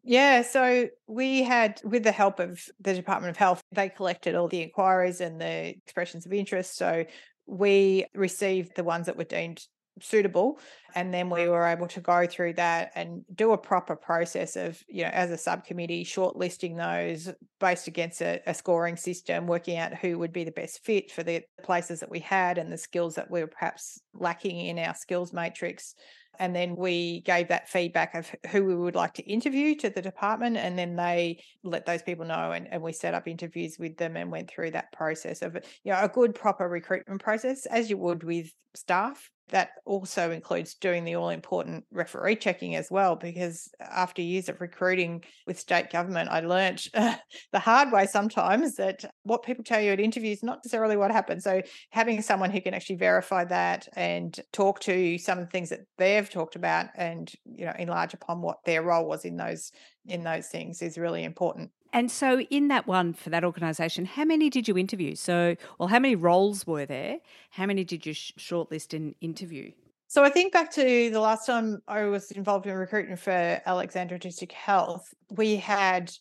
Yeah, 0.03 0.41
so 0.41 0.87
we 1.07 1.43
had, 1.43 1.79
with 1.83 2.03
the 2.03 2.11
help 2.11 2.39
of 2.39 2.63
the 2.79 2.93
Department 2.93 3.29
of 3.29 3.37
Health, 3.37 3.61
they 3.71 3.89
collected 3.89 4.33
all 4.33 4.47
the 4.47 4.63
inquiries 4.63 5.21
and 5.21 5.39
the 5.39 5.75
expressions 5.77 6.25
of 6.25 6.33
interest. 6.33 6.75
So 6.75 7.05
we 7.45 8.05
received 8.15 8.75
the 8.75 8.83
ones 8.83 9.05
that 9.05 9.17
were 9.17 9.25
deemed 9.25 9.63
suitable 9.99 10.59
and 10.95 11.13
then 11.13 11.29
we 11.29 11.47
were 11.47 11.65
able 11.65 11.87
to 11.87 11.99
go 11.99 12.25
through 12.25 12.53
that 12.53 12.91
and 12.95 13.23
do 13.35 13.51
a 13.51 13.57
proper 13.57 13.95
process 13.95 14.55
of 14.55 14.81
you 14.87 15.03
know 15.03 15.09
as 15.09 15.31
a 15.31 15.37
subcommittee 15.37 16.05
shortlisting 16.05 16.77
those 16.77 17.33
based 17.59 17.87
against 17.87 18.21
a, 18.21 18.41
a, 18.47 18.53
scoring 18.53 18.95
system 18.95 19.47
working 19.47 19.77
out 19.77 19.93
who 19.93 20.17
would 20.17 20.31
be 20.31 20.45
the 20.45 20.51
best 20.51 20.83
fit 20.83 21.11
for 21.11 21.23
the 21.23 21.41
places 21.61 21.99
that 21.99 22.09
we 22.09 22.19
had 22.19 22.57
and 22.57 22.71
the 22.71 22.77
skills 22.77 23.15
that 23.15 23.29
we 23.29 23.41
were 23.41 23.47
perhaps 23.47 24.01
lacking 24.13 24.65
in 24.65 24.79
our 24.79 24.95
skills 24.95 25.33
matrix 25.33 25.93
and 26.39 26.55
then 26.55 26.75
we 26.75 27.21
gave 27.21 27.49
that 27.49 27.69
feedback 27.69 28.15
of 28.15 28.31
who 28.49 28.65
we 28.65 28.75
would 28.75 28.95
like 28.95 29.13
to 29.15 29.23
interview 29.23 29.75
to 29.75 29.89
the 29.89 30.01
department. 30.01 30.57
And 30.57 30.77
then 30.77 30.95
they 30.95 31.43
let 31.63 31.85
those 31.85 32.01
people 32.01 32.25
know. 32.25 32.51
And, 32.51 32.67
and 32.71 32.81
we 32.81 32.93
set 32.93 33.13
up 33.13 33.27
interviews 33.27 33.77
with 33.77 33.97
them 33.97 34.17
and 34.17 34.31
went 34.31 34.49
through 34.49 34.71
that 34.71 34.91
process 34.91 35.41
of, 35.41 35.57
you 35.83 35.91
know, 35.91 35.99
a 36.01 36.07
good, 36.07 36.33
proper 36.33 36.67
recruitment 36.67 37.21
process, 37.21 37.65
as 37.65 37.89
you 37.89 37.97
would 37.97 38.23
with 38.23 38.51
staff 38.75 39.29
that 39.51 39.71
also 39.85 40.31
includes 40.31 40.73
doing 40.75 41.03
the 41.03 41.15
all 41.15 41.29
important 41.29 41.85
referee 41.91 42.35
checking 42.37 42.75
as 42.75 42.89
well, 42.89 43.15
because 43.15 43.69
after 43.79 44.21
years 44.21 44.49
of 44.49 44.59
recruiting 44.59 45.23
with 45.45 45.59
state 45.59 45.91
government, 45.91 46.29
I 46.29 46.39
learnt 46.41 46.89
uh, 46.93 47.15
the 47.51 47.59
hard 47.59 47.91
way 47.91 48.07
sometimes 48.07 48.75
that 48.75 49.05
what 49.23 49.43
people 49.43 49.63
tell 49.63 49.81
you 49.81 49.91
at 49.91 49.99
interviews 49.99 50.39
is 50.39 50.43
not 50.43 50.59
necessarily 50.59 50.97
what 50.97 51.11
happens. 51.11 51.43
So 51.43 51.61
having 51.91 52.21
someone 52.21 52.51
who 52.51 52.61
can 52.61 52.73
actually 52.73 52.95
verify 52.97 53.45
that 53.45 53.87
and 53.95 54.37
talk 54.51 54.79
to 54.81 55.17
some 55.17 55.37
of 55.37 55.45
the 55.45 55.51
things 55.51 55.69
that 55.69 55.81
they've 55.97 56.29
talked 56.29 56.55
about 56.55 56.87
and 56.95 57.31
you 57.45 57.65
know 57.65 57.73
enlarge 57.77 58.13
upon 58.13 58.41
what 58.41 58.63
their 58.65 58.81
role 58.81 59.05
was 59.05 59.25
in 59.25 59.37
those 59.37 59.71
in 60.05 60.23
those 60.23 60.47
things 60.47 60.81
is 60.81 60.97
really 60.97 61.23
important. 61.23 61.71
And 61.93 62.09
so, 62.09 62.41
in 62.41 62.69
that 62.69 62.87
one 62.87 63.13
for 63.13 63.29
that 63.31 63.43
organisation, 63.43 64.05
how 64.05 64.23
many 64.23 64.49
did 64.49 64.67
you 64.67 64.77
interview? 64.77 65.15
So, 65.15 65.55
well, 65.77 65.89
how 65.89 65.99
many 65.99 66.15
roles 66.15 66.65
were 66.65 66.85
there? 66.85 67.17
How 67.49 67.65
many 67.65 67.83
did 67.83 68.05
you 68.05 68.13
sh- 68.13 68.31
shortlist 68.37 68.93
and 68.93 69.13
interview? 69.19 69.71
So, 70.07 70.23
I 70.23 70.29
think 70.29 70.53
back 70.53 70.71
to 70.73 71.09
the 71.09 71.19
last 71.19 71.45
time 71.45 71.81
I 71.87 72.03
was 72.03 72.31
involved 72.31 72.65
in 72.65 72.75
recruiting 72.75 73.17
for 73.17 73.61
Alexandra 73.65 74.19
District 74.19 74.53
Health, 74.53 75.13
we 75.31 75.57
had 75.57 76.11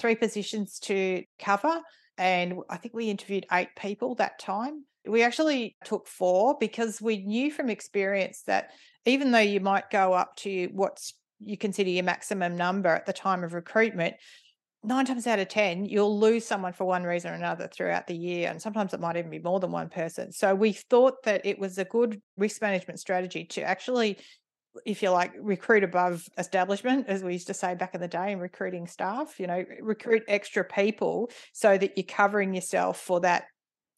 three 0.00 0.16
positions 0.16 0.80
to 0.80 1.22
cover, 1.38 1.80
and 2.18 2.54
I 2.68 2.76
think 2.76 2.94
we 2.94 3.08
interviewed 3.08 3.46
eight 3.52 3.70
people 3.76 4.16
that 4.16 4.40
time. 4.40 4.84
We 5.06 5.22
actually 5.22 5.76
took 5.84 6.08
four 6.08 6.56
because 6.58 7.00
we 7.00 7.18
knew 7.18 7.50
from 7.50 7.70
experience 7.70 8.42
that 8.46 8.70
even 9.06 9.30
though 9.30 9.38
you 9.38 9.60
might 9.60 9.90
go 9.90 10.12
up 10.12 10.36
to 10.36 10.68
what's 10.72 11.14
you 11.38 11.56
consider 11.56 11.88
your 11.88 12.04
maximum 12.04 12.54
number 12.56 12.90
at 12.90 13.06
the 13.06 13.12
time 13.12 13.42
of 13.42 13.54
recruitment, 13.54 14.14
nine 14.82 15.04
times 15.04 15.26
out 15.26 15.38
of 15.38 15.48
10, 15.48 15.84
you'll 15.84 16.18
lose 16.18 16.46
someone 16.46 16.72
for 16.72 16.84
one 16.84 17.02
reason 17.02 17.30
or 17.30 17.34
another 17.34 17.68
throughout 17.68 18.06
the 18.06 18.16
year. 18.16 18.50
And 18.50 18.60
sometimes 18.60 18.94
it 18.94 19.00
might 19.00 19.16
even 19.16 19.30
be 19.30 19.38
more 19.38 19.60
than 19.60 19.70
one 19.70 19.88
person. 19.88 20.32
So 20.32 20.54
we 20.54 20.72
thought 20.72 21.22
that 21.24 21.44
it 21.44 21.58
was 21.58 21.78
a 21.78 21.84
good 21.84 22.20
risk 22.36 22.62
management 22.62 22.98
strategy 22.98 23.44
to 23.44 23.62
actually, 23.62 24.18
if 24.86 25.02
you 25.02 25.10
like, 25.10 25.32
recruit 25.38 25.84
above 25.84 26.24
establishment, 26.38 27.06
as 27.08 27.22
we 27.22 27.34
used 27.34 27.48
to 27.48 27.54
say 27.54 27.74
back 27.74 27.94
in 27.94 28.00
the 28.00 28.08
day 28.08 28.32
in 28.32 28.38
recruiting 28.38 28.86
staff, 28.86 29.38
you 29.38 29.46
know, 29.46 29.64
recruit 29.82 30.22
extra 30.28 30.64
people 30.64 31.30
so 31.52 31.76
that 31.76 31.96
you're 31.96 32.04
covering 32.04 32.54
yourself 32.54 32.98
for 33.00 33.20
that 33.20 33.44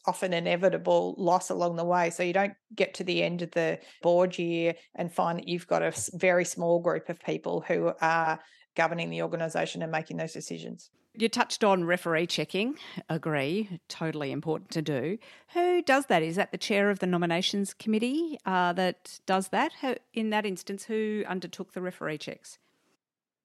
often 0.05 0.33
inevitable 0.33 1.15
loss 1.17 1.51
along 1.51 1.77
the 1.77 1.85
way. 1.85 2.11
So 2.11 2.25
you 2.25 2.33
don't 2.33 2.55
get 2.75 2.95
to 2.95 3.05
the 3.05 3.23
end 3.23 3.43
of 3.43 3.53
the 3.53 3.79
board 4.03 4.37
year 4.37 4.75
and 4.97 5.13
find 5.13 5.39
that 5.39 5.47
you've 5.47 5.69
got 5.69 5.83
a 5.83 5.93
very 6.15 6.45
small 6.45 6.81
group 6.81 7.09
of 7.09 7.21
people 7.21 7.61
who 7.61 7.93
are 8.01 8.41
governing 8.75 9.11
the 9.11 9.23
organisation 9.23 9.83
and 9.83 9.93
making 9.93 10.17
those 10.17 10.33
decisions. 10.33 10.91
You 11.15 11.29
touched 11.29 11.63
on 11.63 11.85
referee 11.85 12.27
checking. 12.27 12.79
Agree, 13.11 13.81
totally 13.89 14.33
important 14.33 14.71
to 14.71 14.81
do. 14.81 15.19
Who 15.53 15.83
does 15.83 16.07
that? 16.07 16.23
Is 16.23 16.37
that 16.37 16.53
the 16.53 16.59
chair 16.59 16.89
of 16.89 17.01
the 17.01 17.07
nominations 17.07 17.75
committee 17.75 18.39
uh, 18.47 18.73
that 18.75 19.21
does 19.27 19.49
that? 19.49 19.73
in 20.15 20.31
that 20.31 20.47
instance, 20.47 20.85
who 20.85 21.23
undertook 21.29 21.73
the 21.75 21.83
referee 21.83 22.19
checks? 22.19 22.59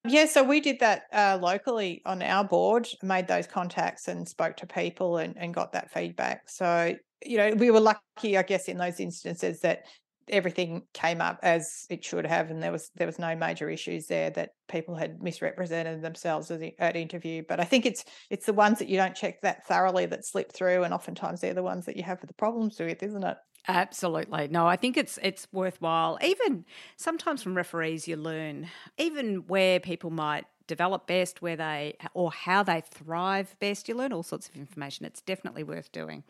Yeah, 0.06 0.26
so 0.26 0.42
we 0.42 0.60
did 0.60 0.80
that 0.80 1.04
uh, 1.12 1.38
locally 1.40 2.00
on 2.06 2.22
our 2.22 2.44
board, 2.44 2.88
made 3.02 3.26
those 3.26 3.46
contacts 3.46 4.08
and 4.08 4.26
spoke 4.26 4.56
to 4.58 4.66
people 4.66 5.18
and, 5.18 5.36
and 5.36 5.52
got 5.52 5.72
that 5.72 5.90
feedback. 5.90 6.48
So, 6.48 6.94
you 7.24 7.36
know, 7.36 7.50
we 7.50 7.70
were 7.70 7.80
lucky, 7.80 8.38
I 8.38 8.42
guess, 8.42 8.68
in 8.68 8.78
those 8.78 9.00
instances 9.00 9.60
that 9.60 9.82
everything 10.30 10.82
came 10.94 11.20
up 11.20 11.38
as 11.42 11.86
it 11.90 12.04
should 12.04 12.26
have, 12.26 12.50
and 12.50 12.62
there 12.62 12.72
was 12.72 12.90
there 12.96 13.06
was 13.06 13.18
no 13.18 13.34
major 13.36 13.68
issues 13.68 14.06
there 14.06 14.30
that 14.30 14.50
people 14.68 14.94
had 14.94 15.22
misrepresented 15.22 16.02
themselves 16.02 16.50
at 16.50 16.96
interview. 16.96 17.42
But 17.48 17.60
I 17.60 17.64
think 17.64 17.86
it's 17.86 18.04
it's 18.30 18.46
the 18.46 18.52
ones 18.52 18.78
that 18.78 18.88
you 18.88 18.96
don't 18.96 19.14
check 19.14 19.40
that 19.42 19.66
thoroughly 19.66 20.06
that 20.06 20.26
slip 20.26 20.52
through, 20.52 20.84
and 20.84 20.94
oftentimes 20.94 21.40
they're 21.40 21.54
the 21.54 21.62
ones 21.62 21.86
that 21.86 21.96
you 21.96 22.02
have 22.02 22.20
the 22.20 22.32
problems 22.34 22.78
with, 22.78 23.02
isn't 23.02 23.24
it? 23.24 23.36
Absolutely. 23.66 24.48
No, 24.48 24.66
I 24.66 24.76
think 24.76 24.96
it's 24.96 25.18
it's 25.22 25.46
worthwhile. 25.52 26.18
Even 26.22 26.64
sometimes 26.96 27.42
from 27.42 27.56
referees 27.56 28.08
you 28.08 28.16
learn 28.16 28.68
even 28.96 29.46
where 29.46 29.80
people 29.80 30.10
might 30.10 30.46
develop 30.66 31.06
best, 31.06 31.42
where 31.42 31.56
they 31.56 31.96
or 32.14 32.30
how 32.30 32.62
they 32.62 32.80
thrive 32.80 33.56
best. 33.58 33.88
You 33.88 33.96
learn 33.96 34.12
all 34.12 34.22
sorts 34.22 34.48
of 34.48 34.56
information. 34.56 35.04
It's 35.04 35.20
definitely 35.20 35.64
worth 35.64 35.90
doing. 35.90 36.22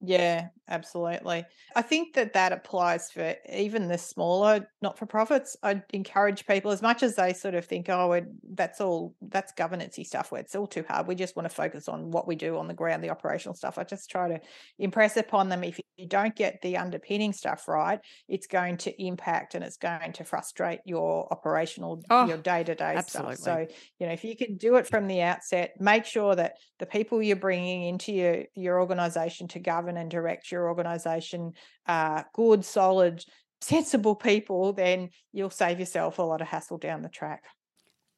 Yeah, 0.00 0.48
absolutely. 0.68 1.46
I 1.74 1.82
think 1.82 2.14
that 2.14 2.34
that 2.34 2.52
applies 2.52 3.10
for 3.10 3.34
even 3.50 3.88
the 3.88 3.96
smaller 3.96 4.68
not 4.82 4.98
for 4.98 5.06
profits. 5.06 5.56
I'd 5.62 5.82
encourage 5.92 6.46
people 6.46 6.70
as 6.70 6.82
much 6.82 7.02
as 7.02 7.16
they 7.16 7.32
sort 7.32 7.54
of 7.54 7.64
think, 7.64 7.88
oh, 7.88 8.20
that's 8.52 8.80
all 8.80 9.14
that's 9.22 9.52
governance 9.52 9.98
stuff 10.02 10.30
where 10.30 10.40
it's 10.40 10.54
all 10.54 10.66
too 10.66 10.84
hard. 10.86 11.06
We 11.06 11.14
just 11.14 11.34
want 11.34 11.48
to 11.48 11.54
focus 11.54 11.88
on 11.88 12.10
what 12.10 12.28
we 12.28 12.36
do 12.36 12.58
on 12.58 12.68
the 12.68 12.74
ground, 12.74 13.02
the 13.02 13.10
operational 13.10 13.54
stuff. 13.54 13.78
I 13.78 13.84
just 13.84 14.10
try 14.10 14.28
to 14.28 14.40
impress 14.78 15.16
upon 15.16 15.48
them 15.48 15.64
if 15.64 15.80
you 15.96 16.06
don't 16.06 16.36
get 16.36 16.60
the 16.60 16.76
underpinning 16.76 17.32
stuff 17.32 17.66
right, 17.68 18.00
it's 18.28 18.46
going 18.46 18.76
to 18.76 19.02
impact 19.02 19.54
and 19.54 19.64
it's 19.64 19.78
going 19.78 20.12
to 20.12 20.24
frustrate 20.24 20.80
your 20.84 21.26
operational, 21.32 22.02
oh, 22.10 22.26
your 22.26 22.36
day 22.36 22.62
to 22.64 22.74
day 22.74 23.00
stuff. 23.06 23.36
So, 23.36 23.66
you 23.98 24.06
know, 24.06 24.12
if 24.12 24.24
you 24.24 24.36
can 24.36 24.56
do 24.58 24.76
it 24.76 24.86
from 24.86 25.06
the 25.06 25.22
outset, 25.22 25.72
make 25.80 26.04
sure 26.04 26.34
that 26.34 26.56
the 26.78 26.86
people 26.86 27.22
you're 27.22 27.36
bringing 27.36 27.84
into 27.84 28.12
your, 28.12 28.44
your 28.54 28.80
organization 28.80 29.48
to 29.48 29.58
govern 29.58 29.85
govern 29.86 30.00
and 30.00 30.10
direct 30.10 30.50
your 30.50 30.68
organization 30.68 31.52
are 31.86 32.26
good, 32.34 32.64
solid, 32.64 33.24
sensible 33.60 34.14
people, 34.14 34.72
then 34.72 35.10
you'll 35.32 35.50
save 35.50 35.78
yourself 35.78 36.18
a 36.18 36.22
lot 36.22 36.40
of 36.40 36.48
hassle 36.48 36.78
down 36.78 37.02
the 37.02 37.08
track. 37.08 37.44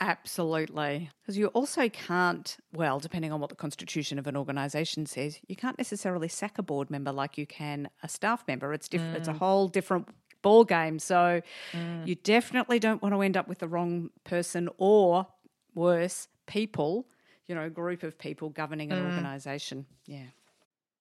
Absolutely. 0.00 1.10
Because 1.20 1.36
you 1.36 1.48
also 1.48 1.88
can't, 1.88 2.56
well, 2.72 3.00
depending 3.00 3.32
on 3.32 3.40
what 3.40 3.50
the 3.50 3.56
constitution 3.56 4.18
of 4.18 4.26
an 4.28 4.36
organisation 4.36 5.06
says, 5.06 5.40
you 5.48 5.56
can't 5.56 5.76
necessarily 5.76 6.28
sack 6.28 6.58
a 6.58 6.62
board 6.62 6.88
member 6.88 7.12
like 7.12 7.36
you 7.36 7.46
can 7.46 7.88
a 8.02 8.08
staff 8.08 8.44
member. 8.46 8.72
It's 8.72 8.88
different. 8.88 9.14
Mm. 9.14 9.18
It's 9.18 9.28
a 9.28 9.32
mm. 9.32 9.38
whole 9.38 9.68
different 9.68 10.08
ball 10.40 10.64
game. 10.64 11.00
So 11.00 11.42
mm. 11.72 12.06
you 12.06 12.14
definitely 12.14 12.78
don't 12.78 13.02
want 13.02 13.12
to 13.14 13.22
end 13.22 13.36
up 13.36 13.48
with 13.48 13.58
the 13.58 13.66
wrong 13.66 14.10
person 14.22 14.68
or 14.78 15.26
worse, 15.74 16.28
people, 16.46 17.08
you 17.48 17.56
know, 17.56 17.64
a 17.64 17.70
group 17.70 18.04
of 18.04 18.16
people 18.18 18.50
governing 18.50 18.92
an 18.92 19.02
mm. 19.02 19.06
organisation. 19.06 19.84
Yeah. 20.06 20.26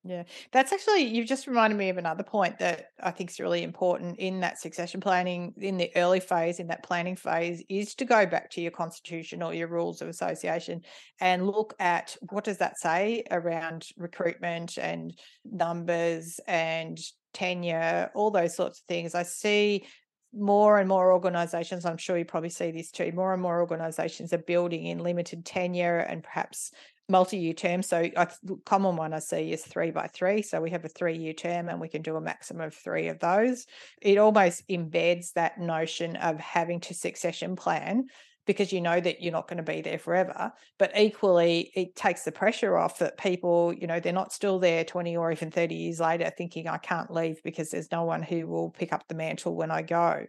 Yeah, 0.07 0.23
that's 0.53 0.71
actually, 0.71 1.03
you've 1.03 1.27
just 1.27 1.47
reminded 1.47 1.75
me 1.75 1.89
of 1.89 1.97
another 1.97 2.23
point 2.23 2.59
that 2.59 2.91
I 3.03 3.11
think 3.11 3.29
is 3.29 3.41
really 3.41 3.61
important 3.61 4.19
in 4.19 4.39
that 4.39 4.57
succession 4.57 5.01
planning, 5.01 5.53
in 5.57 5.75
the 5.75 5.91
early 5.97 6.21
phase, 6.21 6.61
in 6.61 6.67
that 6.67 6.83
planning 6.83 7.17
phase, 7.17 7.61
is 7.67 7.93
to 7.95 8.05
go 8.05 8.25
back 8.25 8.49
to 8.51 8.61
your 8.61 8.71
constitution 8.71 9.43
or 9.43 9.53
your 9.53 9.67
rules 9.67 10.01
of 10.01 10.07
association 10.07 10.83
and 11.19 11.45
look 11.45 11.73
at 11.79 12.15
what 12.29 12.45
does 12.45 12.59
that 12.59 12.79
say 12.79 13.25
around 13.31 13.87
recruitment 13.97 14.77
and 14.77 15.19
numbers 15.43 16.39
and 16.47 16.97
tenure, 17.33 18.09
all 18.15 18.31
those 18.31 18.55
sorts 18.55 18.79
of 18.79 18.85
things. 18.85 19.13
I 19.13 19.23
see 19.23 19.87
more 20.33 20.79
and 20.79 20.87
more 20.87 21.11
organizations, 21.11 21.85
I'm 21.85 21.97
sure 21.97 22.17
you 22.17 22.23
probably 22.23 22.49
see 22.49 22.71
this 22.71 22.91
too, 22.91 23.11
more 23.11 23.33
and 23.33 23.41
more 23.41 23.59
organizations 23.59 24.31
are 24.31 24.37
building 24.37 24.85
in 24.85 24.99
limited 24.99 25.43
tenure 25.43 25.97
and 25.97 26.23
perhaps 26.23 26.71
multi-year 27.09 27.53
term. 27.53 27.81
So 27.81 28.09
a 28.15 28.27
common 28.65 28.95
one 28.95 29.13
I 29.13 29.19
see 29.19 29.51
is 29.51 29.63
three 29.63 29.91
by 29.91 30.07
three. 30.07 30.41
So 30.41 30.61
we 30.61 30.71
have 30.71 30.85
a 30.85 30.89
three-year 30.89 31.33
term 31.33 31.69
and 31.69 31.79
we 31.79 31.87
can 31.87 32.01
do 32.01 32.15
a 32.15 32.21
maximum 32.21 32.67
of 32.67 32.73
three 32.73 33.07
of 33.07 33.19
those. 33.19 33.65
It 34.01 34.17
almost 34.17 34.67
embeds 34.67 35.33
that 35.33 35.59
notion 35.59 36.15
of 36.17 36.39
having 36.39 36.79
to 36.81 36.93
succession 36.93 37.55
plan 37.55 38.07
because 38.47 38.71
you 38.71 38.81
know 38.81 38.99
that 38.99 39.21
you're 39.21 39.33
not 39.33 39.47
going 39.47 39.63
to 39.63 39.71
be 39.71 39.81
there 39.81 39.99
forever. 39.99 40.53
But 40.79 40.97
equally, 40.97 41.71
it 41.75 41.95
takes 41.95 42.23
the 42.23 42.31
pressure 42.31 42.77
off 42.77 42.99
that 42.99 43.17
people, 43.17 43.73
you 43.73 43.87
know, 43.87 43.99
they're 43.99 44.13
not 44.13 44.31
still 44.31 44.57
there 44.57 44.85
20 44.85 45.17
or 45.17 45.31
even 45.31 45.51
30 45.51 45.75
years 45.75 45.99
later 45.99 46.31
thinking, 46.35 46.67
I 46.67 46.77
can't 46.77 47.11
leave 47.11 47.43
because 47.43 47.69
there's 47.69 47.91
no 47.91 48.05
one 48.05 48.23
who 48.23 48.47
will 48.47 48.71
pick 48.71 48.93
up 48.93 49.03
the 49.07 49.15
mantle 49.15 49.55
when 49.55 49.69
I 49.69 49.81
go. 49.81 50.25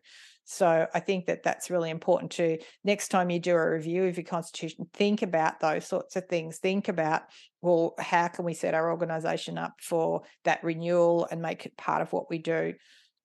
So 0.51 0.87
I 0.95 1.01
think 1.01 1.27
that 1.27 1.43
that's 1.43 1.69
really 1.69 1.91
important 1.91 2.33
to 2.33 2.57
next 2.83 3.09
time 3.09 3.29
you 3.29 3.39
do 3.39 3.55
a 3.55 3.71
review 3.71 4.05
of 4.05 4.17
your 4.17 4.25
constitution, 4.25 4.89
think 4.95 5.21
about 5.21 5.61
those 5.61 5.87
sorts 5.87 6.17
of 6.17 6.25
things. 6.25 6.57
Think 6.57 6.89
about, 6.89 7.25
well, 7.61 7.93
how 7.99 8.29
can 8.29 8.47
we 8.47 8.55
set 8.55 8.73
our 8.73 8.91
organization 8.91 9.59
up 9.59 9.75
for 9.83 10.23
that 10.45 10.65
renewal 10.65 11.29
and 11.31 11.43
make 11.43 11.67
it 11.67 11.77
part 11.77 12.01
of 12.01 12.15
what 12.15 12.31
we 12.31 12.39
do? 12.39 12.73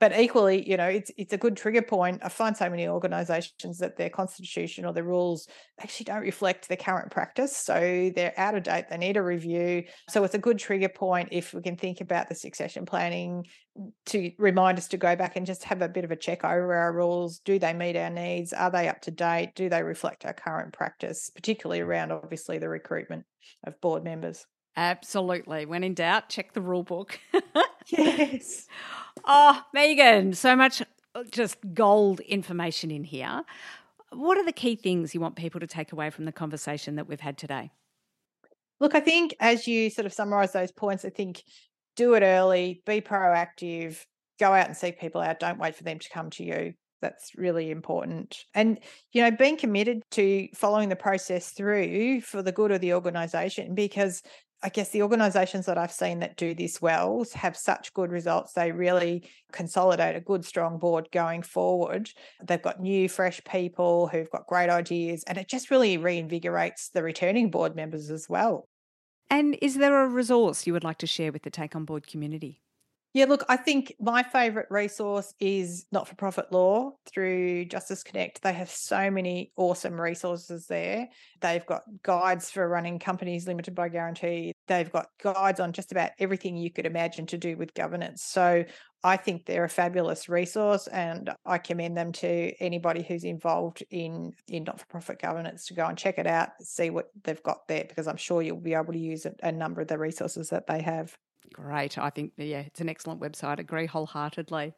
But 0.03 0.19
equally, 0.19 0.69
you 0.69 0.75
know, 0.75 0.89
it's 0.89 1.11
it's 1.15 1.31
a 1.31 1.37
good 1.37 1.55
trigger 1.55 1.81
point. 1.81 2.19
I 2.25 2.27
find 2.27 2.57
so 2.57 2.69
many 2.69 2.89
organisations 2.89 3.77
that 3.77 3.95
their 3.95 4.09
constitution 4.09 4.83
or 4.83 4.91
their 4.91 5.05
rules 5.05 5.47
actually 5.79 6.03
don't 6.03 6.23
reflect 6.23 6.67
their 6.67 6.75
current 6.75 7.09
practice, 7.09 7.55
so 7.55 8.11
they're 8.13 8.33
out 8.35 8.53
of 8.53 8.63
date. 8.63 8.89
They 8.89 8.97
need 8.97 9.15
a 9.15 9.23
review. 9.23 9.85
So 10.09 10.25
it's 10.25 10.35
a 10.35 10.39
good 10.39 10.59
trigger 10.59 10.89
point 10.89 11.29
if 11.31 11.53
we 11.53 11.61
can 11.61 11.77
think 11.77 12.01
about 12.01 12.27
the 12.27 12.35
succession 12.35 12.85
planning 12.85 13.45
to 14.07 14.31
remind 14.37 14.77
us 14.77 14.89
to 14.89 14.97
go 14.97 15.15
back 15.15 15.37
and 15.37 15.45
just 15.45 15.63
have 15.63 15.81
a 15.81 15.87
bit 15.87 16.03
of 16.03 16.11
a 16.11 16.17
check 16.17 16.43
over 16.43 16.73
our 16.73 16.91
rules. 16.91 17.39
Do 17.39 17.57
they 17.57 17.71
meet 17.71 17.95
our 17.95 18.09
needs? 18.09 18.51
Are 18.51 18.71
they 18.71 18.89
up 18.89 18.99
to 19.03 19.11
date? 19.11 19.53
Do 19.55 19.69
they 19.69 19.83
reflect 19.83 20.25
our 20.25 20.33
current 20.33 20.73
practice, 20.73 21.31
particularly 21.33 21.79
around 21.79 22.11
obviously 22.11 22.57
the 22.57 22.67
recruitment 22.67 23.23
of 23.63 23.79
board 23.79 24.03
members? 24.03 24.45
Absolutely. 24.75 25.65
When 25.65 25.83
in 25.83 25.93
doubt, 25.93 26.29
check 26.29 26.53
the 26.53 26.61
rule 26.61 26.83
book. 26.83 27.19
yes. 27.87 28.67
Oh, 29.25 29.61
Megan, 29.73 30.33
so 30.33 30.55
much 30.55 30.81
uh, 31.15 31.23
just 31.31 31.57
gold 31.73 32.19
information 32.21 32.89
in 32.89 33.03
here. 33.03 33.43
What 34.11 34.37
are 34.37 34.45
the 34.45 34.51
key 34.51 34.75
things 34.75 35.13
you 35.13 35.21
want 35.21 35.35
people 35.35 35.59
to 35.59 35.67
take 35.67 35.91
away 35.91 36.09
from 36.09 36.25
the 36.25 36.31
conversation 36.31 36.95
that 36.95 37.07
we've 37.07 37.19
had 37.19 37.37
today? 37.37 37.71
Look, 38.79 38.95
I 38.95 38.99
think 38.99 39.35
as 39.39 39.67
you 39.67 39.89
sort 39.89 40.05
of 40.05 40.13
summarize 40.13 40.51
those 40.53 40.71
points, 40.71 41.05
I 41.05 41.09
think 41.09 41.43
do 41.95 42.15
it 42.15 42.23
early, 42.23 42.81
be 42.85 43.01
proactive, 43.01 44.03
go 44.39 44.51
out 44.51 44.67
and 44.67 44.75
seek 44.75 44.99
people 44.99 45.21
out. 45.21 45.39
Don't 45.39 45.59
wait 45.59 45.75
for 45.75 45.83
them 45.83 45.99
to 45.99 46.09
come 46.09 46.29
to 46.31 46.43
you. 46.43 46.73
That's 47.01 47.35
really 47.35 47.69
important. 47.69 48.45
And, 48.53 48.79
you 49.11 49.21
know, 49.21 49.31
being 49.31 49.57
committed 49.57 50.01
to 50.11 50.47
following 50.55 50.89
the 50.89 50.95
process 50.95 51.51
through 51.51 52.21
for 52.21 52.41
the 52.41 52.51
good 52.51 52.71
of 52.71 52.81
the 52.81 52.93
organization, 52.93 53.75
because 53.75 54.21
I 54.63 54.69
guess 54.69 54.91
the 54.91 55.01
organizations 55.01 55.65
that 55.65 55.77
I've 55.77 55.91
seen 55.91 56.19
that 56.19 56.37
do 56.37 56.55
this 56.55 56.81
well 56.81 57.25
have 57.33 57.57
such 57.57 57.93
good 57.93 58.11
results. 58.11 58.53
They 58.53 58.71
really 58.71 59.29
consolidate 59.51 60.15
a 60.15 60.21
good, 60.21 60.45
strong 60.45 60.79
board 60.79 61.09
going 61.11 61.41
forward. 61.41 62.09
They've 62.41 62.61
got 62.61 62.79
new, 62.79 63.09
fresh 63.09 63.43
people 63.43 64.07
who've 64.07 64.31
got 64.31 64.47
great 64.47 64.69
ideas, 64.69 65.25
and 65.27 65.37
it 65.37 65.49
just 65.49 65.69
really 65.69 65.97
reinvigorates 65.97 66.91
the 66.93 67.03
returning 67.03 67.51
board 67.51 67.75
members 67.75 68.09
as 68.09 68.29
well. 68.29 68.69
And 69.29 69.57
is 69.61 69.75
there 69.75 70.01
a 70.01 70.07
resource 70.07 70.65
you 70.65 70.71
would 70.71 70.83
like 70.85 70.99
to 70.99 71.07
share 71.07 71.33
with 71.33 71.43
the 71.43 71.49
Take 71.49 71.75
On 71.75 71.83
Board 71.83 72.07
community? 72.07 72.61
Yeah, 73.13 73.25
look, 73.25 73.43
I 73.47 73.57
think 73.57 73.93
my 73.99 74.23
favourite 74.23 74.71
resource 74.71 75.35
is 75.39 75.85
not 75.91 76.07
for 76.07 76.15
profit 76.15 76.51
law 76.51 76.93
through 77.05 77.65
Justice 77.65 78.01
Connect. 78.01 78.41
They 78.41 78.53
have 78.53 78.71
so 78.71 79.11
many 79.11 79.51
awesome 79.55 80.01
resources 80.01 80.65
there. 80.65 81.09
They've 81.39 81.65
got 81.65 81.83
guides 82.01 82.49
for 82.49 82.67
running 82.67 82.97
companies 82.97 83.45
limited 83.45 83.75
by 83.75 83.89
guarantee. 83.89 84.52
They've 84.67 84.91
got 84.91 85.07
guides 85.21 85.59
on 85.59 85.73
just 85.73 85.91
about 85.91 86.11
everything 86.19 86.55
you 86.55 86.71
could 86.71 86.85
imagine 86.85 87.25
to 87.27 87.37
do 87.37 87.57
with 87.57 87.73
governance. 87.73 88.23
So 88.23 88.63
I 89.03 89.17
think 89.17 89.45
they're 89.45 89.65
a 89.65 89.69
fabulous 89.69 90.29
resource 90.29 90.87
and 90.87 91.29
I 91.45 91.57
commend 91.57 91.97
them 91.97 92.13
to 92.13 92.53
anybody 92.61 93.03
who's 93.03 93.25
involved 93.25 93.83
in, 93.91 94.31
in 94.47 94.63
not 94.63 94.79
for 94.79 94.85
profit 94.85 95.21
governance 95.21 95.65
to 95.67 95.73
go 95.73 95.85
and 95.85 95.97
check 95.97 96.17
it 96.17 96.27
out, 96.27 96.49
see 96.61 96.89
what 96.89 97.09
they've 97.23 97.43
got 97.43 97.67
there, 97.67 97.83
because 97.85 98.07
I'm 98.07 98.17
sure 98.17 98.41
you'll 98.41 98.61
be 98.61 98.73
able 98.73 98.93
to 98.93 98.99
use 98.99 99.25
a, 99.25 99.33
a 99.43 99.51
number 99.51 99.81
of 99.81 99.89
the 99.89 99.97
resources 99.97 100.49
that 100.49 100.67
they 100.67 100.81
have. 100.81 101.17
Great. 101.51 101.97
I 101.97 102.09
think, 102.09 102.31
yeah, 102.37 102.59
it's 102.61 102.79
an 102.79 102.87
excellent 102.87 103.19
website. 103.19 103.59
I 103.59 103.61
agree 103.61 103.85
wholeheartedly. 103.85 104.73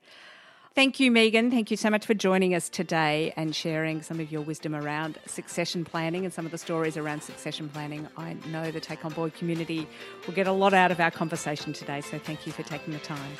Thank 0.75 0.99
you, 0.99 1.09
Megan. 1.09 1.51
Thank 1.51 1.71
you 1.71 1.77
so 1.77 1.89
much 1.89 2.05
for 2.05 2.13
joining 2.13 2.53
us 2.53 2.67
today 2.67 3.33
and 3.37 3.55
sharing 3.55 4.01
some 4.01 4.19
of 4.19 4.29
your 4.29 4.41
wisdom 4.41 4.75
around 4.75 5.17
succession 5.25 5.85
planning 5.85 6.25
and 6.25 6.33
some 6.33 6.45
of 6.45 6.51
the 6.51 6.57
stories 6.57 6.97
around 6.97 7.23
succession 7.23 7.69
planning. 7.69 8.09
I 8.17 8.35
know 8.51 8.71
the 8.71 8.81
Take 8.81 9.05
On 9.05 9.13
Board 9.13 9.33
community 9.35 9.87
will 10.27 10.33
get 10.33 10.47
a 10.47 10.51
lot 10.51 10.73
out 10.73 10.91
of 10.91 10.99
our 10.99 11.11
conversation 11.11 11.71
today, 11.71 12.01
so 12.01 12.19
thank 12.19 12.45
you 12.45 12.51
for 12.51 12.63
taking 12.63 12.91
the 12.91 12.99
time. 12.99 13.31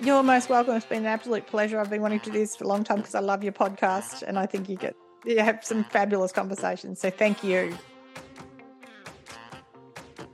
You're 0.00 0.22
most 0.22 0.48
welcome. 0.48 0.74
It's 0.74 0.86
been 0.86 1.00
an 1.00 1.06
absolute 1.06 1.46
pleasure. 1.46 1.78
I've 1.78 1.90
been 1.90 2.00
wanting 2.00 2.20
to 2.20 2.30
do 2.30 2.38
this 2.38 2.56
for 2.56 2.64
a 2.64 2.68
long 2.68 2.84
time 2.84 2.96
because 2.98 3.14
I 3.14 3.20
love 3.20 3.44
your 3.44 3.52
podcast 3.52 4.22
and 4.26 4.38
I 4.38 4.46
think 4.46 4.70
you 4.70 4.76
get 4.76 4.96
you 5.26 5.40
have 5.40 5.62
some 5.62 5.84
fabulous 5.84 6.32
conversations. 6.32 7.00
So 7.00 7.10
thank 7.10 7.44
you. 7.44 7.76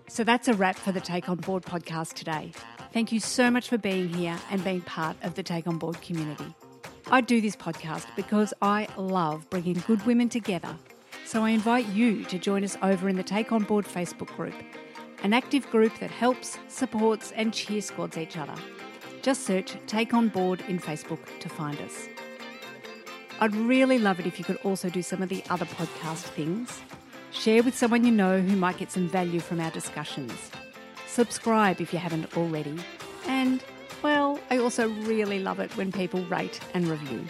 So 0.07 0.23
that's 0.23 0.47
a 0.47 0.55
wrap 0.55 0.77
for 0.77 0.93
the 0.93 1.01
Take 1.01 1.29
On 1.29 1.37
Board 1.37 1.65
podcast 1.65 2.15
today. 2.15 2.53
Thank 2.99 3.13
you 3.13 3.21
so 3.21 3.49
much 3.49 3.69
for 3.69 3.79
being 3.79 4.09
here 4.09 4.37
and 4.51 4.65
being 4.65 4.81
part 4.81 5.17
of 5.23 5.37
the 5.37 5.43
Take 5.45 5.69
On 5.69 5.79
Board 5.79 6.03
community. 6.03 6.53
I 7.07 7.21
do 7.21 7.41
this 7.41 7.55
podcast 7.55 8.07
because 8.17 8.53
I 8.61 8.89
love 8.97 9.49
bringing 9.51 9.75
good 9.87 10.05
women 10.05 10.29
together. 10.29 10.75
So 11.25 11.45
I 11.45 11.51
invite 11.51 11.87
you 11.91 12.25
to 12.25 12.41
join 12.41 12.65
us 12.65 12.77
over 12.83 13.09
in 13.09 13.15
the 13.15 13.23
Take 13.23 13.53
On 13.53 13.63
Board 13.63 13.85
Facebook 13.85 14.35
group, 14.35 14.55
an 15.23 15.33
active 15.33 15.71
group 15.71 15.97
that 16.01 16.11
helps, 16.11 16.59
supports, 16.67 17.31
and 17.37 17.55
cheer 17.55 17.83
squads 17.83 18.19
each 18.19 18.37
other. 18.37 18.57
Just 19.23 19.45
search 19.45 19.77
Take 19.87 20.13
On 20.13 20.29
Board 20.29 20.65
in 20.67 20.81
Facebook 20.81 21.21
to 21.39 21.49
find 21.49 21.81
us. 21.83 22.09
I'd 23.39 23.55
really 23.55 24.01
love 24.01 24.19
it 24.19 24.27
if 24.27 24.41
you 24.41 24.45
could 24.45 24.59
also 24.65 24.91
do 24.91 25.03
some 25.03 25.23
of 25.23 25.29
the 25.29 25.45
other 25.51 25.67
podcast 25.67 26.25
things. 26.35 26.81
Share 27.31 27.63
with 27.63 27.79
someone 27.79 28.05
you 28.05 28.11
know 28.11 28.41
who 28.41 28.57
might 28.57 28.79
get 28.79 28.91
some 28.91 29.09
value 29.09 29.39
from 29.39 29.61
our 29.61 29.71
discussions. 29.71 30.51
Subscribe 31.09 31.81
if 31.81 31.93
you 31.93 31.99
haven't 31.99 32.37
already. 32.37 32.79
And, 33.27 33.65
well, 34.03 34.39
I 34.51 34.59
also 34.59 34.89
really 34.89 35.41
love 35.41 35.59
it 35.59 35.77
when 35.77 35.91
people 35.91 36.23
rate 36.27 36.61
and 36.75 36.87
review. 36.87 37.25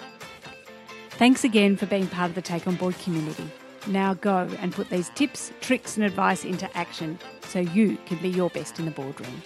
Thanks 1.10 1.44
again 1.44 1.76
for 1.76 1.86
being 1.86 2.06
part 2.06 2.28
of 2.28 2.34
the 2.34 2.42
Take 2.42 2.66
On 2.66 2.74
Board 2.74 2.98
community. 2.98 3.50
Now 3.86 4.14
go 4.14 4.50
and 4.58 4.72
put 4.72 4.90
these 4.90 5.10
tips, 5.10 5.52
tricks, 5.60 5.96
and 5.96 6.04
advice 6.04 6.44
into 6.44 6.68
action 6.76 7.18
so 7.48 7.60
you 7.60 7.96
can 8.04 8.18
be 8.18 8.28
your 8.28 8.50
best 8.50 8.78
in 8.78 8.84
the 8.84 8.90
boardroom. 8.90 9.42